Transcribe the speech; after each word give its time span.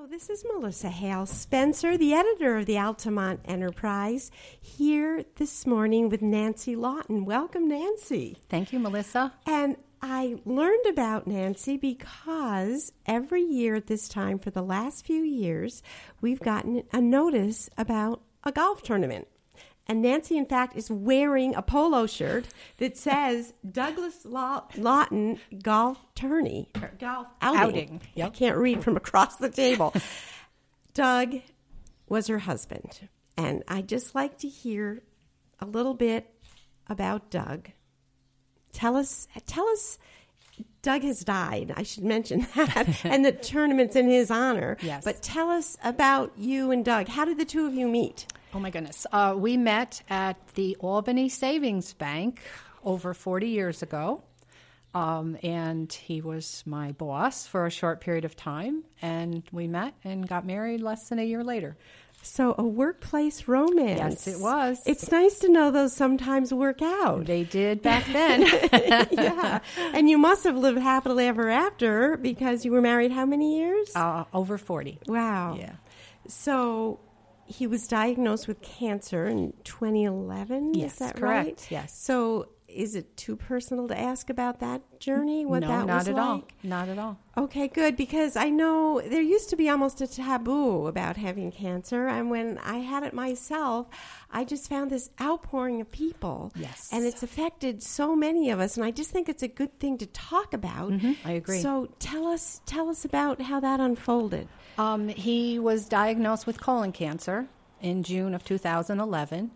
Hello, 0.00 0.08
this 0.10 0.30
is 0.30 0.46
Melissa 0.50 0.88
Hale 0.88 1.26
Spencer, 1.26 1.98
the 1.98 2.14
editor 2.14 2.56
of 2.56 2.64
the 2.64 2.78
Altamont 2.78 3.40
Enterprise, 3.44 4.30
here 4.58 5.26
this 5.36 5.66
morning 5.66 6.08
with 6.08 6.22
Nancy 6.22 6.74
Lawton. 6.74 7.26
Welcome, 7.26 7.68
Nancy. 7.68 8.38
Thank 8.48 8.72
you, 8.72 8.78
Melissa. 8.78 9.34
And 9.44 9.76
I 10.00 10.38
learned 10.46 10.86
about 10.86 11.26
Nancy 11.26 11.76
because 11.76 12.92
every 13.04 13.42
year 13.42 13.74
at 13.74 13.88
this 13.88 14.08
time 14.08 14.38
for 14.38 14.48
the 14.48 14.62
last 14.62 15.04
few 15.04 15.22
years, 15.22 15.82
we've 16.22 16.40
gotten 16.40 16.84
a 16.94 17.02
notice 17.02 17.68
about 17.76 18.22
a 18.42 18.52
golf 18.52 18.82
tournament. 18.82 19.28
And 19.90 20.02
Nancy, 20.02 20.36
in 20.36 20.46
fact, 20.46 20.76
is 20.76 20.88
wearing 20.88 21.56
a 21.56 21.62
polo 21.62 22.06
shirt 22.06 22.44
that 22.76 22.96
says 22.96 23.54
Douglas 23.68 24.24
Law- 24.24 24.62
Lawton 24.76 25.40
Golf 25.64 25.98
Tourney, 26.14 26.68
or 26.80 26.92
Golf 27.00 27.26
Outing. 27.42 27.60
Outing, 27.60 28.00
I 28.22 28.28
can't 28.28 28.56
read 28.56 28.84
from 28.84 28.96
across 28.96 29.38
the 29.38 29.50
table. 29.50 29.92
Doug 30.94 31.40
was 32.08 32.28
her 32.28 32.38
husband. 32.38 33.08
And 33.36 33.64
I'd 33.66 33.88
just 33.88 34.14
like 34.14 34.38
to 34.38 34.48
hear 34.48 35.02
a 35.58 35.66
little 35.66 35.94
bit 35.94 36.32
about 36.88 37.28
Doug. 37.28 37.70
Tell 38.72 38.94
us, 38.94 39.26
tell 39.46 39.66
us, 39.70 39.98
Doug 40.82 41.02
has 41.02 41.24
died. 41.24 41.74
I 41.76 41.82
should 41.82 42.04
mention 42.04 42.46
that, 42.54 43.00
and 43.04 43.24
the 43.24 43.32
tournament's 43.32 43.96
in 43.96 44.08
his 44.08 44.30
honor. 44.30 44.76
Yes. 44.82 45.02
But 45.04 45.20
tell 45.20 45.50
us 45.50 45.76
about 45.82 46.38
you 46.38 46.70
and 46.70 46.84
Doug. 46.84 47.08
How 47.08 47.24
did 47.24 47.38
the 47.38 47.44
two 47.44 47.66
of 47.66 47.74
you 47.74 47.88
meet? 47.88 48.26
Oh 48.52 48.58
my 48.58 48.70
goodness. 48.70 49.06
Uh, 49.12 49.34
we 49.36 49.56
met 49.56 50.02
at 50.10 50.36
the 50.54 50.76
Albany 50.80 51.28
Savings 51.28 51.92
Bank 51.94 52.40
over 52.84 53.14
40 53.14 53.48
years 53.48 53.82
ago. 53.82 54.22
Um, 54.92 55.38
and 55.44 55.92
he 55.92 56.20
was 56.20 56.64
my 56.66 56.90
boss 56.92 57.46
for 57.46 57.64
a 57.64 57.70
short 57.70 58.00
period 58.00 58.24
of 58.24 58.34
time. 58.34 58.82
And 59.00 59.44
we 59.52 59.68
met 59.68 59.94
and 60.02 60.26
got 60.28 60.44
married 60.44 60.80
less 60.80 61.08
than 61.08 61.20
a 61.20 61.24
year 61.24 61.44
later. 61.44 61.76
So, 62.22 62.54
a 62.58 62.62
workplace 62.64 63.48
romance. 63.48 64.26
Yes, 64.26 64.26
it 64.26 64.40
was. 64.40 64.82
It's 64.84 65.10
nice 65.10 65.38
to 65.38 65.48
know 65.48 65.70
those 65.70 65.94
sometimes 65.94 66.52
work 66.52 66.82
out. 66.82 67.24
They 67.24 67.44
did 67.44 67.80
back 67.80 68.04
then. 68.06 68.42
yeah. 69.10 69.60
And 69.94 70.10
you 70.10 70.18
must 70.18 70.44
have 70.44 70.56
lived 70.56 70.80
happily 70.80 71.26
ever 71.28 71.48
after 71.48 72.18
because 72.18 72.64
you 72.64 72.72
were 72.72 72.82
married 72.82 73.10
how 73.10 73.24
many 73.24 73.58
years? 73.58 73.96
uh, 73.96 74.24
over 74.34 74.58
40. 74.58 74.98
wow. 75.06 75.56
Yeah. 75.58 75.72
So, 76.28 77.00
he 77.50 77.66
was 77.66 77.88
diagnosed 77.88 78.46
with 78.46 78.62
cancer 78.62 79.26
in 79.26 79.52
2011. 79.64 80.74
Yes, 80.74 80.92
is 80.92 80.98
that 81.00 81.16
correct. 81.16 81.46
right? 81.46 81.66
Yes. 81.68 81.98
So, 81.98 82.48
is 82.74 82.94
it 82.94 83.16
too 83.16 83.36
personal 83.36 83.88
to 83.88 83.98
ask 83.98 84.30
about 84.30 84.60
that 84.60 85.00
journey? 85.00 85.44
What 85.44 85.60
no, 85.60 85.68
that 85.68 85.86
not 85.86 85.98
was 85.98 86.08
at 86.08 86.14
like? 86.14 86.24
all. 86.24 86.44
Not 86.62 86.88
at 86.88 86.98
all. 86.98 87.18
Okay, 87.36 87.68
good. 87.68 87.96
Because 87.96 88.36
I 88.36 88.50
know 88.50 89.00
there 89.00 89.22
used 89.22 89.50
to 89.50 89.56
be 89.56 89.68
almost 89.68 90.00
a 90.00 90.06
taboo 90.06 90.86
about 90.86 91.16
having 91.16 91.50
cancer. 91.52 92.06
And 92.06 92.30
when 92.30 92.58
I 92.58 92.78
had 92.78 93.02
it 93.02 93.14
myself, 93.14 93.88
I 94.30 94.44
just 94.44 94.68
found 94.68 94.90
this 94.90 95.10
outpouring 95.20 95.80
of 95.80 95.90
people. 95.90 96.52
Yes. 96.54 96.88
And 96.92 97.04
it's 97.04 97.22
affected 97.22 97.82
so 97.82 98.14
many 98.14 98.50
of 98.50 98.60
us. 98.60 98.76
And 98.76 98.84
I 98.84 98.90
just 98.90 99.10
think 99.10 99.28
it's 99.28 99.42
a 99.42 99.48
good 99.48 99.78
thing 99.78 99.98
to 99.98 100.06
talk 100.06 100.52
about. 100.54 100.92
I 101.24 101.32
agree. 101.32 101.60
So 101.60 101.88
tell 101.98 102.26
us, 102.26 102.60
tell 102.66 102.88
us 102.88 103.04
about 103.04 103.40
how 103.40 103.60
that 103.60 103.80
unfolded. 103.80 104.48
Um, 104.78 105.08
he 105.08 105.58
was 105.58 105.86
diagnosed 105.86 106.46
with 106.46 106.60
colon 106.60 106.92
cancer 106.92 107.46
in 107.80 108.02
June 108.02 108.34
of 108.34 108.44
2011. 108.44 109.50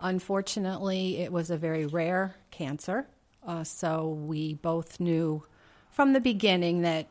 Unfortunately, 0.00 1.18
it 1.18 1.30
was 1.30 1.50
a 1.50 1.56
very 1.56 1.86
rare 1.86 2.34
cancer, 2.60 3.06
uh, 3.46 3.64
so 3.64 4.08
we 4.08 4.54
both 4.54 5.00
knew 5.00 5.42
from 5.90 6.12
the 6.12 6.20
beginning 6.20 6.82
that 6.82 7.06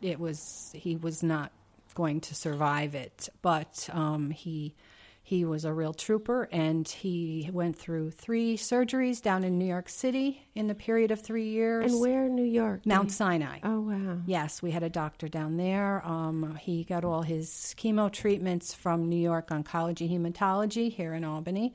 it 0.00 0.18
was 0.18 0.70
he 0.74 0.96
was 0.96 1.22
not 1.22 1.52
going 1.94 2.20
to 2.20 2.34
survive 2.34 2.94
it. 2.94 3.28
But 3.42 3.88
um, 3.92 4.30
he 4.30 4.74
he 5.26 5.44
was 5.46 5.64
a 5.64 5.72
real 5.72 5.94
trooper, 5.94 6.48
and 6.52 6.86
he 6.86 7.48
went 7.50 7.76
through 7.76 8.10
three 8.10 8.58
surgeries 8.58 9.22
down 9.22 9.42
in 9.42 9.58
New 9.58 9.64
York 9.64 9.88
City 9.88 10.46
in 10.54 10.66
the 10.66 10.74
period 10.74 11.10
of 11.10 11.20
three 11.20 11.48
years. 11.48 11.90
And 11.90 12.00
where 12.00 12.26
in 12.26 12.34
New 12.34 12.44
York? 12.44 12.84
Mount 12.84 13.10
Sinai. 13.10 13.60
Oh, 13.62 13.80
wow. 13.80 14.18
Yes, 14.26 14.60
we 14.60 14.70
had 14.70 14.82
a 14.82 14.90
doctor 14.90 15.28
down 15.28 15.56
there. 15.56 16.06
Um, 16.06 16.56
he 16.60 16.84
got 16.84 17.04
all 17.06 17.22
his 17.22 17.74
chemo 17.78 18.12
treatments 18.12 18.74
from 18.74 19.08
New 19.08 19.20
York 19.20 19.48
Oncology 19.48 20.10
Hematology 20.10 20.92
here 20.92 21.14
in 21.14 21.24
Albany, 21.24 21.74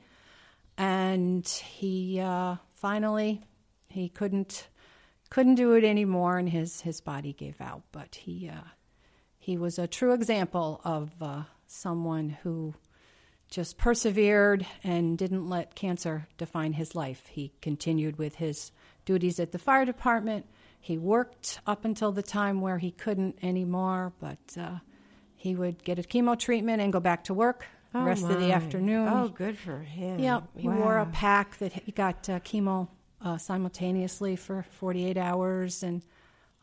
and 0.78 1.46
he 1.48 2.20
uh, 2.20 2.54
finally 2.80 3.42
he 3.88 4.08
couldn't 4.08 4.68
couldn't 5.28 5.54
do 5.54 5.72
it 5.74 5.84
anymore, 5.84 6.38
and 6.38 6.48
his 6.48 6.80
his 6.80 7.00
body 7.00 7.32
gave 7.32 7.60
out. 7.60 7.82
But 7.92 8.14
he 8.14 8.48
uh, 8.48 8.68
he 9.38 9.56
was 9.56 9.78
a 9.78 9.86
true 9.86 10.12
example 10.12 10.80
of 10.84 11.10
uh, 11.20 11.42
someone 11.66 12.30
who 12.42 12.74
just 13.50 13.78
persevered 13.78 14.64
and 14.84 15.18
didn't 15.18 15.48
let 15.48 15.74
cancer 15.74 16.28
define 16.38 16.72
his 16.72 16.94
life. 16.94 17.26
He 17.26 17.52
continued 17.60 18.16
with 18.16 18.36
his 18.36 18.70
duties 19.04 19.40
at 19.40 19.52
the 19.52 19.58
fire 19.58 19.84
department. 19.84 20.46
He 20.80 20.96
worked 20.96 21.60
up 21.66 21.84
until 21.84 22.12
the 22.12 22.22
time 22.22 22.60
where 22.60 22.78
he 22.78 22.92
couldn't 22.92 23.38
anymore, 23.42 24.12
but 24.20 24.38
uh, 24.58 24.78
he 25.34 25.54
would 25.54 25.82
get 25.82 25.98
a 25.98 26.02
chemo 26.02 26.38
treatment 26.38 26.80
and 26.80 26.92
go 26.92 27.00
back 27.00 27.24
to 27.24 27.34
work 27.34 27.66
Oh, 27.94 28.04
rest 28.04 28.24
of 28.24 28.38
the 28.38 28.52
afternoon. 28.52 29.08
Oh, 29.08 29.28
good 29.28 29.58
for 29.58 29.80
him. 29.80 30.20
Yeah, 30.20 30.42
he 30.56 30.68
wore 30.68 30.98
a 30.98 31.06
pack 31.06 31.58
that 31.58 31.72
he 31.72 31.92
got 31.92 32.28
uh, 32.28 32.38
chemo 32.40 32.88
uh, 33.20 33.36
simultaneously 33.36 34.36
for 34.36 34.64
48 34.70 35.16
hours, 35.16 35.82
and 35.82 36.02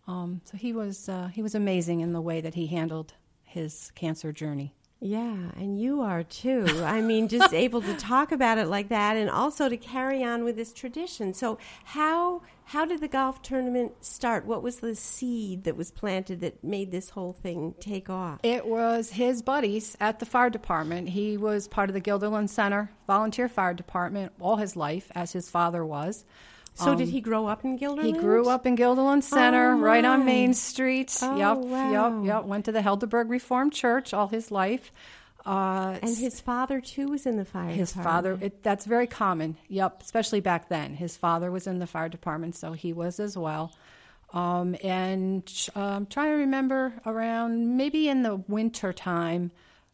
um, 0.08 0.42
so 0.46 0.58
he 0.58 0.72
was 0.72 1.10
uh, 1.10 1.28
he 1.34 1.42
was 1.42 1.54
amazing 1.54 2.00
in 2.00 2.14
the 2.14 2.22
way 2.22 2.40
that 2.40 2.54
he 2.54 2.68
handled 2.68 3.14
his 3.44 3.92
cancer 3.96 4.32
journey. 4.32 4.74
Yeah, 5.00 5.52
and 5.56 5.80
you 5.80 6.02
are 6.02 6.24
too. 6.24 6.66
I 6.84 7.02
mean, 7.02 7.28
just 7.28 7.54
able 7.54 7.82
to 7.82 7.94
talk 7.96 8.32
about 8.32 8.58
it 8.58 8.68
like 8.68 8.90
that, 8.90 9.16
and 9.16 9.30
also 9.30 9.70
to 9.70 9.78
carry 9.78 10.24
on 10.24 10.44
with 10.44 10.56
this 10.56 10.74
tradition. 10.74 11.34
So, 11.34 11.60
how 11.86 12.42
how 12.66 12.84
did 12.84 13.00
the 13.00 13.08
golf 13.08 13.42
tournament 13.42 14.04
start? 14.04 14.46
What 14.46 14.64
was 14.64 14.78
the 14.78 14.96
seed 14.96 15.64
that 15.66 15.78
was 15.78 15.92
planted 15.92 16.42
that 16.42 16.64
made 16.64 16.92
this 16.92 17.12
whole 17.12 17.34
thing 17.34 17.76
take 17.80 18.10
off? 18.10 18.40
It 18.44 18.66
was 18.66 19.12
his 19.12 19.42
buddies 19.42 19.96
at 20.00 20.20
the 20.20 20.26
fire 20.26 20.50
department. 20.50 21.10
He 21.10 21.38
was 21.38 21.68
part 21.68 21.90
of 21.90 21.94
the 21.94 22.02
Guilderland 22.02 22.50
Center 22.50 22.92
volunteer 23.06 23.48
fire 23.48 23.74
department 23.74 24.34
all 24.40 24.58
his 24.58 24.76
life, 24.76 25.12
as 25.14 25.32
his 25.34 25.50
father 25.50 25.86
was. 25.86 26.26
So, 26.78 26.96
did 26.96 27.10
he 27.10 27.22
grow 27.22 27.48
up 27.48 27.66
in 27.66 27.78
Guilderland? 27.80 28.00
Um, 28.00 28.06
He 28.06 28.12
grew 28.14 28.48
up 28.50 28.66
in 28.66 28.76
Guilderland 28.78 29.24
Center, 29.24 29.72
Oh, 29.74 29.78
right 29.80 30.06
on. 30.06 30.26
Main 30.26 30.54
Street. 30.54 31.18
Oh, 31.22 31.36
yep, 31.36 31.58
wow. 31.58 32.22
yep, 32.22 32.28
yep. 32.28 32.44
Went 32.46 32.66
to 32.66 32.72
the 32.72 32.82
Helderberg 32.82 33.30
Reformed 33.30 33.74
Church 33.74 34.14
all 34.14 34.28
his 34.28 34.52
life. 34.52 34.92
Uh, 35.46 35.98
and 36.02 36.18
his 36.18 36.42
father 36.42 36.82
too 36.82 37.08
was 37.08 37.26
in 37.26 37.38
the 37.38 37.46
fire. 37.46 37.70
his 37.70 37.92
department. 37.94 38.14
father, 38.14 38.38
it, 38.46 38.64
that's 38.64 38.86
very 38.86 39.08
common. 39.08 39.56
Yep, 39.70 40.02
especially 40.04 40.42
back 40.42 40.68
then. 40.68 40.94
His 40.96 41.16
father 41.16 41.50
was 41.52 41.68
in 41.68 41.80
the 41.80 41.88
fire 41.88 42.10
department, 42.10 42.56
so 42.56 42.74
he 42.74 42.92
was 42.94 43.20
as 43.20 43.38
well. 43.38 43.72
Um, 44.34 44.76
and 44.84 45.50
uh, 45.74 45.80
I'm 45.80 46.06
trying 46.06 46.32
to 46.34 46.38
remember 46.40 46.94
around 47.06 47.78
maybe 47.78 48.10
in 48.10 48.24
the 48.24 48.36
winter 48.36 48.92
time, 48.92 49.52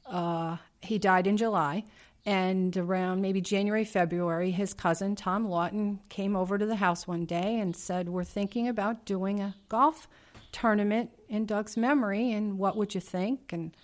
uh, 0.07 0.57
he 0.81 0.97
died 0.97 1.27
in 1.27 1.37
July. 1.37 1.85
And 2.25 2.75
around 2.77 3.21
maybe 3.21 3.41
January, 3.41 3.83
February, 3.83 4.51
his 4.51 4.73
cousin 4.73 5.15
Tom 5.15 5.45
Lawton 5.45 5.99
came 6.07 6.37
over 6.37 6.57
to 6.57 6.65
the 6.65 6.77
house 6.77 7.05
one 7.05 7.25
day 7.25 7.59
and 7.59 7.75
said, 7.75 8.07
We're 8.07 8.23
thinking 8.23 8.69
about 8.69 9.05
doing 9.05 9.41
a 9.41 9.55
golf 9.67 10.07
tournament 10.53 11.09
in 11.27 11.45
Doug's 11.45 11.75
memory, 11.75 12.31
and 12.31 12.57
what 12.57 12.77
would 12.77 12.95
you 12.95 13.01
think? 13.01 13.51
And 13.51 13.75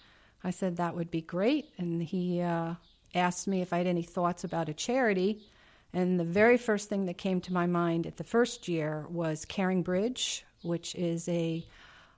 I 0.42 0.52
said 0.52 0.78
that 0.78 0.96
would 0.96 1.12
be 1.12 1.22
great. 1.22 1.74
And 1.78 2.02
he 2.02 2.40
uh, 2.40 2.76
asked 3.14 3.48
me 3.48 3.62
if 3.62 3.74
I 3.74 3.80
had 3.80 3.88
any 3.88 4.04
thoughts 4.04 4.46
about 4.46 4.70
a 4.70 4.74
charity. 4.74 5.42
And 5.92 6.18
the 6.20 6.24
very 6.24 6.58
first 6.58 6.88
thing 6.88 7.08
that 7.08 7.18
came 7.18 7.42
to 7.42 7.54
my 7.54 7.66
mind 7.66 8.08
at 8.08 8.18
the 8.18 8.24
first 8.24 8.68
year 8.68 9.06
was 9.10 9.44
Caring 9.44 9.82
Bridge, 9.84 10.46
which 10.62 10.96
is 10.96 11.28
a, 11.28 11.66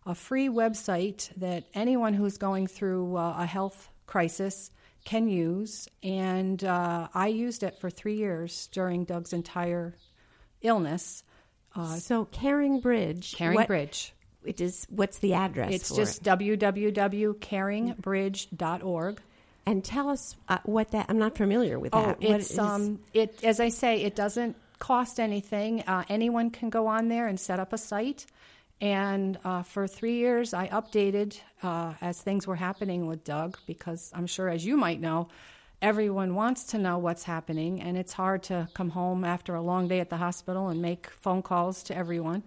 a 0.06 0.14
free 0.14 0.50
website 0.50 1.30
that 1.38 1.64
anyone 1.74 2.14
who's 2.14 2.38
going 2.38 2.68
through 2.68 3.16
uh, 3.16 3.36
a 3.40 3.46
health 3.46 3.90
crisis 4.06 4.70
can 5.06 5.28
use. 5.28 5.88
And 6.04 6.64
uh, 6.64 7.08
I 7.14 7.28
used 7.28 7.64
it 7.64 7.80
for 7.80 7.90
three 7.90 8.16
years 8.16 8.70
during 8.72 9.06
Doug's 9.06 9.34
entire 9.34 9.96
illness. 10.62 11.24
Uh, 11.76 11.96
so 11.96 12.26
Caring 12.26 12.80
Bridge. 12.82 13.34
Caring 13.36 13.56
what- 13.56 13.68
Bridge. 13.68 14.14
It 14.44 14.60
is. 14.60 14.88
What's 14.90 15.20
the 15.20 15.36
address? 15.36 15.72
It's 15.72 15.96
just 15.96 16.26
it? 16.26 16.40
www.caringbridge.org. 16.40 19.22
And 19.68 19.84
tell 19.84 20.10
us 20.10 20.36
uh, 20.50 20.58
what 20.64 20.90
that. 20.92 21.06
I'm 21.10 21.20
not 21.20 21.38
familiar 21.38 21.78
with 21.78 21.94
Oh, 21.94 22.02
that. 22.02 22.22
What 22.22 22.40
it's 22.40 22.58
um, 22.58 23.00
it 23.14 23.44
as 23.44 23.60
I 23.60 23.70
say, 23.70 24.02
it 24.02 24.16
doesn't 24.16 24.56
cost 24.80 25.20
anything. 25.20 25.82
Uh, 25.82 26.04
anyone 26.10 26.50
can 26.50 26.72
go 26.72 26.88
on 26.88 27.08
there 27.10 27.28
and 27.28 27.40
set 27.40 27.60
up 27.60 27.72
a 27.72 27.78
site. 27.78 28.26
And 28.82 29.38
uh, 29.46 29.62
for 29.62 29.88
three 29.88 30.16
years, 30.16 30.56
I 30.56 30.68
updated 30.70 31.40
uh, 31.62 31.94
as 32.02 32.20
things 32.20 32.48
were 32.48 32.56
happening 32.56 33.06
with 33.06 33.24
Doug 33.24 33.60
because 33.68 34.12
I'm 34.16 34.26
sure, 34.26 34.50
as 34.50 34.66
you 34.66 34.76
might 34.76 35.00
know, 35.00 35.30
everyone 35.84 36.34
wants 36.34 36.64
to 36.66 36.80
know 36.80 36.98
what's 36.98 37.24
happening, 37.24 37.80
and 37.80 37.96
it's 37.96 38.14
hard 38.14 38.42
to 38.44 38.68
come 38.74 38.90
home 38.90 39.24
after 39.24 39.54
a 39.54 39.62
long 39.62 39.88
day 39.88 40.00
at 40.00 40.10
the 40.10 40.18
hospital 40.18 40.70
and 40.70 40.82
make 40.82 41.12
phone 41.12 41.44
calls 41.44 41.84
to 41.84 41.96
everyone. 41.96 42.42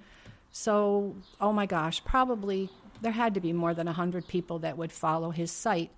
So, 0.51 1.15
oh 1.41 1.53
my 1.53 1.67
gosh, 1.67 2.05
probably 2.05 2.69
there 3.01 3.13
had 3.13 3.35
to 3.35 3.41
be 3.41 3.53
more 3.53 3.73
than 3.73 3.87
100 3.87 4.27
people 4.27 4.59
that 4.61 4.77
would 4.77 4.91
follow 4.91 5.31
his 5.31 5.53
site 5.53 5.91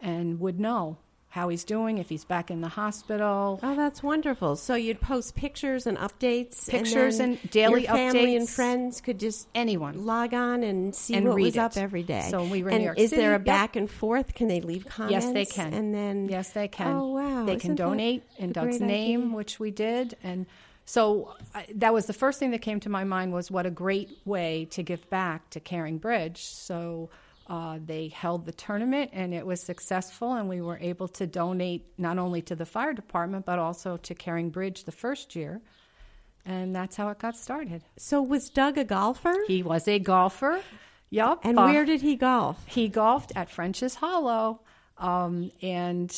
and 0.00 0.40
would 0.40 0.58
know 0.58 0.96
how 1.34 1.48
he's 1.48 1.64
doing, 1.64 1.98
if 1.98 2.08
he's 2.08 2.24
back 2.24 2.48
in 2.48 2.60
the 2.60 2.68
hospital. 2.68 3.58
Oh, 3.60 3.74
that's 3.74 4.04
wonderful. 4.04 4.54
So 4.54 4.76
you'd 4.76 5.00
post 5.00 5.34
pictures 5.34 5.84
and 5.84 5.98
updates. 5.98 6.68
Pictures 6.68 7.18
and, 7.18 7.38
and 7.42 7.50
daily 7.50 7.82
your 7.86 7.92
family 7.92 8.36
and 8.36 8.48
friends 8.48 9.00
could 9.00 9.18
just 9.18 9.48
Anyone. 9.52 10.06
log 10.06 10.32
on 10.32 10.62
and 10.62 10.94
see 10.94 11.14
And 11.14 11.26
what 11.26 11.34
read 11.34 11.46
was 11.46 11.56
up 11.56 11.76
every 11.76 12.04
day. 12.04 12.28
So 12.30 12.44
we 12.44 12.62
were 12.62 12.68
in 12.68 12.76
and 12.76 12.82
New 12.82 12.86
York 12.86 12.98
is 13.00 13.10
there 13.10 13.34
a 13.34 13.38
City. 13.38 13.44
Yep. 13.44 13.44
back 13.46 13.74
and 13.74 13.90
forth? 13.90 14.34
Can 14.34 14.46
they 14.46 14.60
leave 14.60 14.86
comments? 14.86 15.24
Yes, 15.24 15.32
they 15.32 15.44
can. 15.44 15.74
And 15.74 15.92
then 15.92 16.28
yes, 16.28 16.50
they 16.50 16.68
can. 16.68 16.94
Oh 16.94 17.08
wow! 17.08 17.44
They 17.44 17.56
can 17.56 17.72
Isn't 17.72 17.76
that 17.78 17.82
donate 17.82 18.22
in 18.38 18.52
Doug's 18.52 18.80
name, 18.80 19.22
idea? 19.22 19.36
which 19.36 19.58
we 19.58 19.72
did, 19.72 20.16
and 20.22 20.46
so 20.84 21.34
I, 21.52 21.66
that 21.74 21.92
was 21.92 22.06
the 22.06 22.12
first 22.12 22.38
thing 22.38 22.52
that 22.52 22.62
came 22.62 22.78
to 22.78 22.88
my 22.88 23.02
mind 23.02 23.32
was 23.32 23.50
what 23.50 23.66
a 23.66 23.70
great 23.70 24.08
way 24.24 24.68
to 24.70 24.84
give 24.84 25.10
back 25.10 25.50
to 25.50 25.58
Caring 25.58 25.98
Bridge. 25.98 26.44
So. 26.44 27.10
Uh, 27.46 27.78
they 27.84 28.08
held 28.08 28.46
the 28.46 28.52
tournament 28.52 29.10
and 29.12 29.34
it 29.34 29.44
was 29.44 29.60
successful, 29.60 30.32
and 30.32 30.48
we 30.48 30.62
were 30.62 30.78
able 30.78 31.08
to 31.08 31.26
donate 31.26 31.86
not 31.98 32.18
only 32.18 32.40
to 32.42 32.54
the 32.54 32.64
fire 32.64 32.94
department 32.94 33.44
but 33.44 33.58
also 33.58 33.98
to 33.98 34.14
Caring 34.14 34.48
Bridge 34.50 34.84
the 34.84 34.92
first 34.92 35.36
year, 35.36 35.60
and 36.46 36.74
that's 36.74 36.96
how 36.96 37.08
it 37.10 37.18
got 37.18 37.36
started. 37.36 37.82
So 37.98 38.22
was 38.22 38.48
Doug 38.48 38.78
a 38.78 38.84
golfer? 38.84 39.34
He 39.46 39.62
was 39.62 39.86
a 39.88 39.98
golfer. 39.98 40.62
Yup. 41.10 41.44
and 41.44 41.58
uh, 41.58 41.64
where 41.64 41.84
did 41.84 42.00
he 42.00 42.16
golf? 42.16 42.64
he 42.66 42.88
golfed 42.88 43.32
at 43.36 43.50
French's 43.50 43.94
Hollow, 43.94 44.60
um, 44.96 45.50
and 45.60 46.10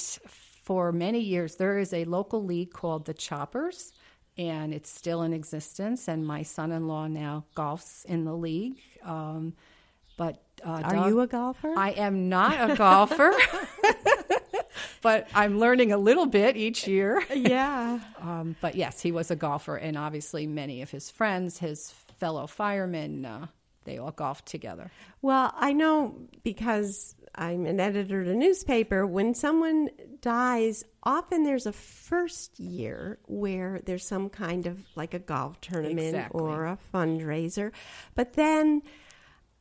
for 0.62 0.92
many 0.92 1.20
years 1.20 1.56
there 1.56 1.78
is 1.78 1.92
a 1.92 2.04
local 2.04 2.44
league 2.44 2.72
called 2.72 3.04
the 3.04 3.14
Choppers, 3.14 3.92
and 4.38 4.72
it's 4.72 4.90
still 4.90 5.22
in 5.22 5.32
existence. 5.32 6.08
And 6.08 6.24
my 6.24 6.42
son-in-law 6.42 7.08
now 7.08 7.44
golfs 7.56 8.04
in 8.04 8.24
the 8.24 8.34
league. 8.34 8.78
Um, 9.02 9.54
but 10.16 10.45
uh, 10.64 10.68
Are 10.84 10.90
Doug- 10.94 11.08
you 11.08 11.20
a 11.20 11.26
golfer? 11.26 11.72
I 11.76 11.90
am 11.90 12.28
not 12.28 12.70
a 12.70 12.74
golfer, 12.76 13.32
but 15.02 15.28
I'm 15.34 15.58
learning 15.58 15.92
a 15.92 15.98
little 15.98 16.26
bit 16.26 16.56
each 16.56 16.86
year. 16.88 17.22
yeah. 17.34 18.00
Um, 18.20 18.56
but 18.60 18.74
yes, 18.74 19.00
he 19.00 19.12
was 19.12 19.30
a 19.30 19.36
golfer, 19.36 19.76
and 19.76 19.96
obviously 19.96 20.46
many 20.46 20.82
of 20.82 20.90
his 20.90 21.10
friends, 21.10 21.58
his 21.58 21.90
fellow 22.18 22.46
firemen, 22.46 23.24
uh, 23.24 23.46
they 23.84 23.98
all 23.98 24.10
golfed 24.10 24.46
together. 24.46 24.90
Well, 25.22 25.52
I 25.56 25.72
know 25.72 26.16
because 26.42 27.14
I'm 27.34 27.66
an 27.66 27.78
editor 27.78 28.22
at 28.22 28.26
a 28.28 28.34
newspaper. 28.34 29.06
When 29.06 29.34
someone 29.34 29.90
dies, 30.22 30.82
often 31.04 31.44
there's 31.44 31.66
a 31.66 31.72
first 31.72 32.58
year 32.58 33.18
where 33.26 33.80
there's 33.84 34.04
some 34.04 34.28
kind 34.30 34.66
of 34.66 34.80
like 34.96 35.14
a 35.14 35.18
golf 35.20 35.60
tournament 35.60 36.00
Exactly. 36.00 36.40
or 36.40 36.64
a 36.64 36.78
fundraiser. 36.92 37.70
But 38.16 38.32
then, 38.32 38.82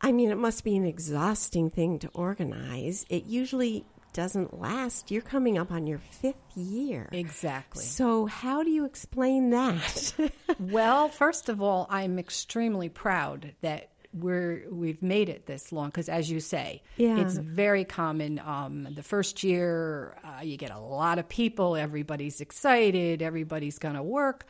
I 0.02 0.12
mean, 0.12 0.30
it 0.30 0.38
must 0.38 0.64
be 0.64 0.76
an 0.76 0.86
exhausting 0.86 1.70
thing 1.70 2.00
to 2.00 2.10
organize. 2.14 3.06
It 3.10 3.26
usually 3.26 3.86
doesn't 4.14 4.60
last. 4.60 5.12
You're 5.12 5.22
coming 5.22 5.58
up 5.58 5.72
on 5.72 5.88
your 5.88 5.98
fifth 5.98 6.36
year. 6.56 7.10
Exactly. 7.12 7.84
So, 7.84 8.26
how 8.28 8.64
do 8.64 8.70
you 8.72 8.86
explain 8.86 9.50
that? 9.52 10.14
Well, 10.60 11.10
first 11.10 11.50
of 11.50 11.62
all, 11.62 11.86
I'm 11.90 12.18
extremely 12.18 12.88
proud 12.88 13.54
that 13.62 13.90
we're 14.14 14.64
we've 14.72 15.02
made 15.04 15.28
it 15.28 15.46
this 15.48 15.74
long 15.74 15.88
because, 15.90 16.08
as 16.08 16.32
you 16.32 16.40
say, 16.40 16.82
Yeah. 16.96 17.18
it's 17.20 17.36
very 17.38 17.84
common. 17.84 18.40
Um, 18.40 18.88
the 18.96 19.04
first 19.04 19.44
year, 19.44 20.18
uh, 20.24 20.42
you 20.44 20.56
get 20.56 20.72
a 20.72 20.80
lot 20.80 21.20
of 21.20 21.28
people. 21.28 21.76
Everybody's 21.76 22.40
excited. 22.40 23.22
Everybody's 23.22 23.78
going 23.80 23.96
to 23.96 24.04
work. 24.04 24.48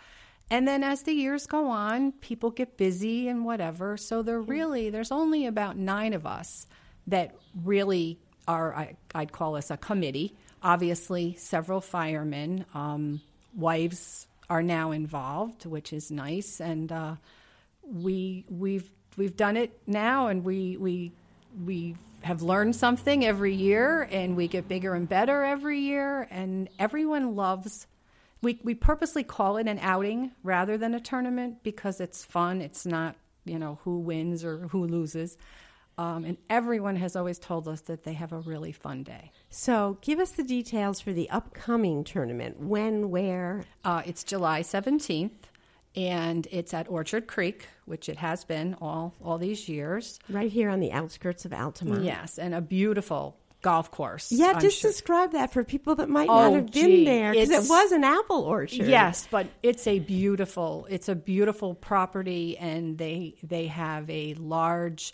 And 0.52 0.68
then 0.68 0.84
as 0.84 1.04
the 1.04 1.14
years 1.14 1.48
go 1.48 1.70
on, 1.70 2.12
people 2.12 2.52
get 2.52 2.78
busy 2.78 3.28
and 3.28 3.46
whatever. 3.46 3.98
So 3.98 4.22
there 4.22 4.42
really, 4.42 4.90
there's 4.90 5.12
only 5.12 5.48
about 5.48 5.78
nine 5.78 6.14
of 6.14 6.26
us 6.26 6.68
that 7.08 7.36
really 7.64 8.20
are, 8.48 8.76
I, 8.76 8.96
I'd 9.14 9.32
call 9.32 9.56
us 9.56 9.72
a 9.72 9.78
committee. 9.78 10.36
Obviously, 10.62 11.36
several 11.36 11.82
firemen, 11.82 12.66
um, 12.74 13.22
wives 13.56 14.28
are 14.50 14.62
now 14.62 14.92
involved, 14.92 15.66
which 15.66 15.92
is 15.94 16.12
nice. 16.12 16.60
And 16.62 16.92
uh, 16.92 17.16
we, 17.84 18.46
we've, 18.50 18.90
we've 19.18 19.36
done 19.36 19.58
it 19.58 19.80
now 19.88 20.28
and 20.28 20.44
we, 20.44 20.78
we, 20.78 21.12
we 21.66 21.96
have 22.22 22.44
learned 22.44 22.76
something 22.76 23.26
every 23.26 23.56
year 23.56 24.08
and 24.12 24.36
we 24.36 24.48
get 24.48 24.68
bigger 24.68 24.94
and 24.94 25.10
better 25.10 25.44
every 25.44 25.80
year. 25.80 26.28
And 26.30 26.70
everyone 26.78 27.36
loves 27.36 27.88
we, 28.46 28.60
we 28.64 28.76
purposely 28.76 29.24
call 29.24 29.58
it 29.58 29.68
an 29.68 29.80
outing 29.82 30.32
rather 30.44 30.78
than 30.78 30.94
a 30.94 31.00
tournament 31.00 31.64
because 31.64 32.00
it's 32.00 32.24
fun. 32.24 32.62
It's 32.62 32.86
not, 32.86 33.16
you 33.44 33.58
know, 33.58 33.80
who 33.84 33.98
wins 33.98 34.46
or 34.46 34.68
who 34.68 34.86
loses. 34.86 35.36
Um, 35.98 36.26
and 36.26 36.38
everyone 36.48 36.96
has 36.98 37.16
always 37.16 37.40
told 37.40 37.68
us 37.68 37.82
that 37.82 38.04
they 38.04 38.14
have 38.14 38.32
a 38.32 38.40
really 38.40 38.72
fun 38.72 39.02
day. 39.04 39.32
so, 39.50 39.98
give 40.02 40.20
us 40.20 40.32
the 40.32 40.44
details 40.44 41.02
for 41.02 41.12
the 41.12 41.30
upcoming 41.30 42.04
tournament. 42.04 42.60
When, 42.60 43.10
where? 43.10 43.66
Uh, 43.84 44.04
it's 44.06 44.24
July 44.24 44.62
17th, 44.62 45.32
and 45.96 46.48
it's 46.52 46.74
at 46.74 46.90
Orchard 46.90 47.28
Creek, 47.28 47.70
which 47.86 48.10
it 48.10 48.18
has 48.18 48.44
been 48.44 48.76
all, 48.82 49.16
all 49.24 49.38
these 49.38 49.70
years. 49.70 50.20
Right 50.30 50.52
here 50.52 50.70
on 50.70 50.82
the 50.82 50.92
outskirts 50.92 51.46
of 51.46 51.54
Altamont. 51.54 52.04
Yes, 52.04 52.38
and 52.38 52.54
a 52.54 52.62
beautiful 52.62 53.38
golf 53.62 53.92
course. 53.92 54.32
Yeah, 54.32 54.54
I'm 54.56 54.62
just 54.62 54.80
sure. 54.80 54.92
describe 54.92 55.32
that 55.32 55.52
for 55.52 55.64
people 55.64 55.96
that 55.96 56.10
might 56.10 56.30
Oh, 56.30 56.50
not 56.50 56.54
have 56.54 56.72
been 56.72 56.86
gee, 56.86 57.06
there 57.06 57.32
because 57.32 57.50
it 57.50 57.70
was 57.70 57.92
an 57.92 58.04
apple 58.04 58.42
orchard. 58.42 58.88
Yes, 58.88 59.28
but 59.30 59.48
it's 59.64 59.88
a 59.88 60.00
beautiful 60.00 60.88
it's 60.90 61.10
a 61.10 61.16
beautiful 61.16 61.74
property, 61.74 62.58
and 62.58 62.98
they 62.98 63.36
they 63.44 63.68
have 63.68 64.10
a 64.10 64.34
large. 64.36 65.14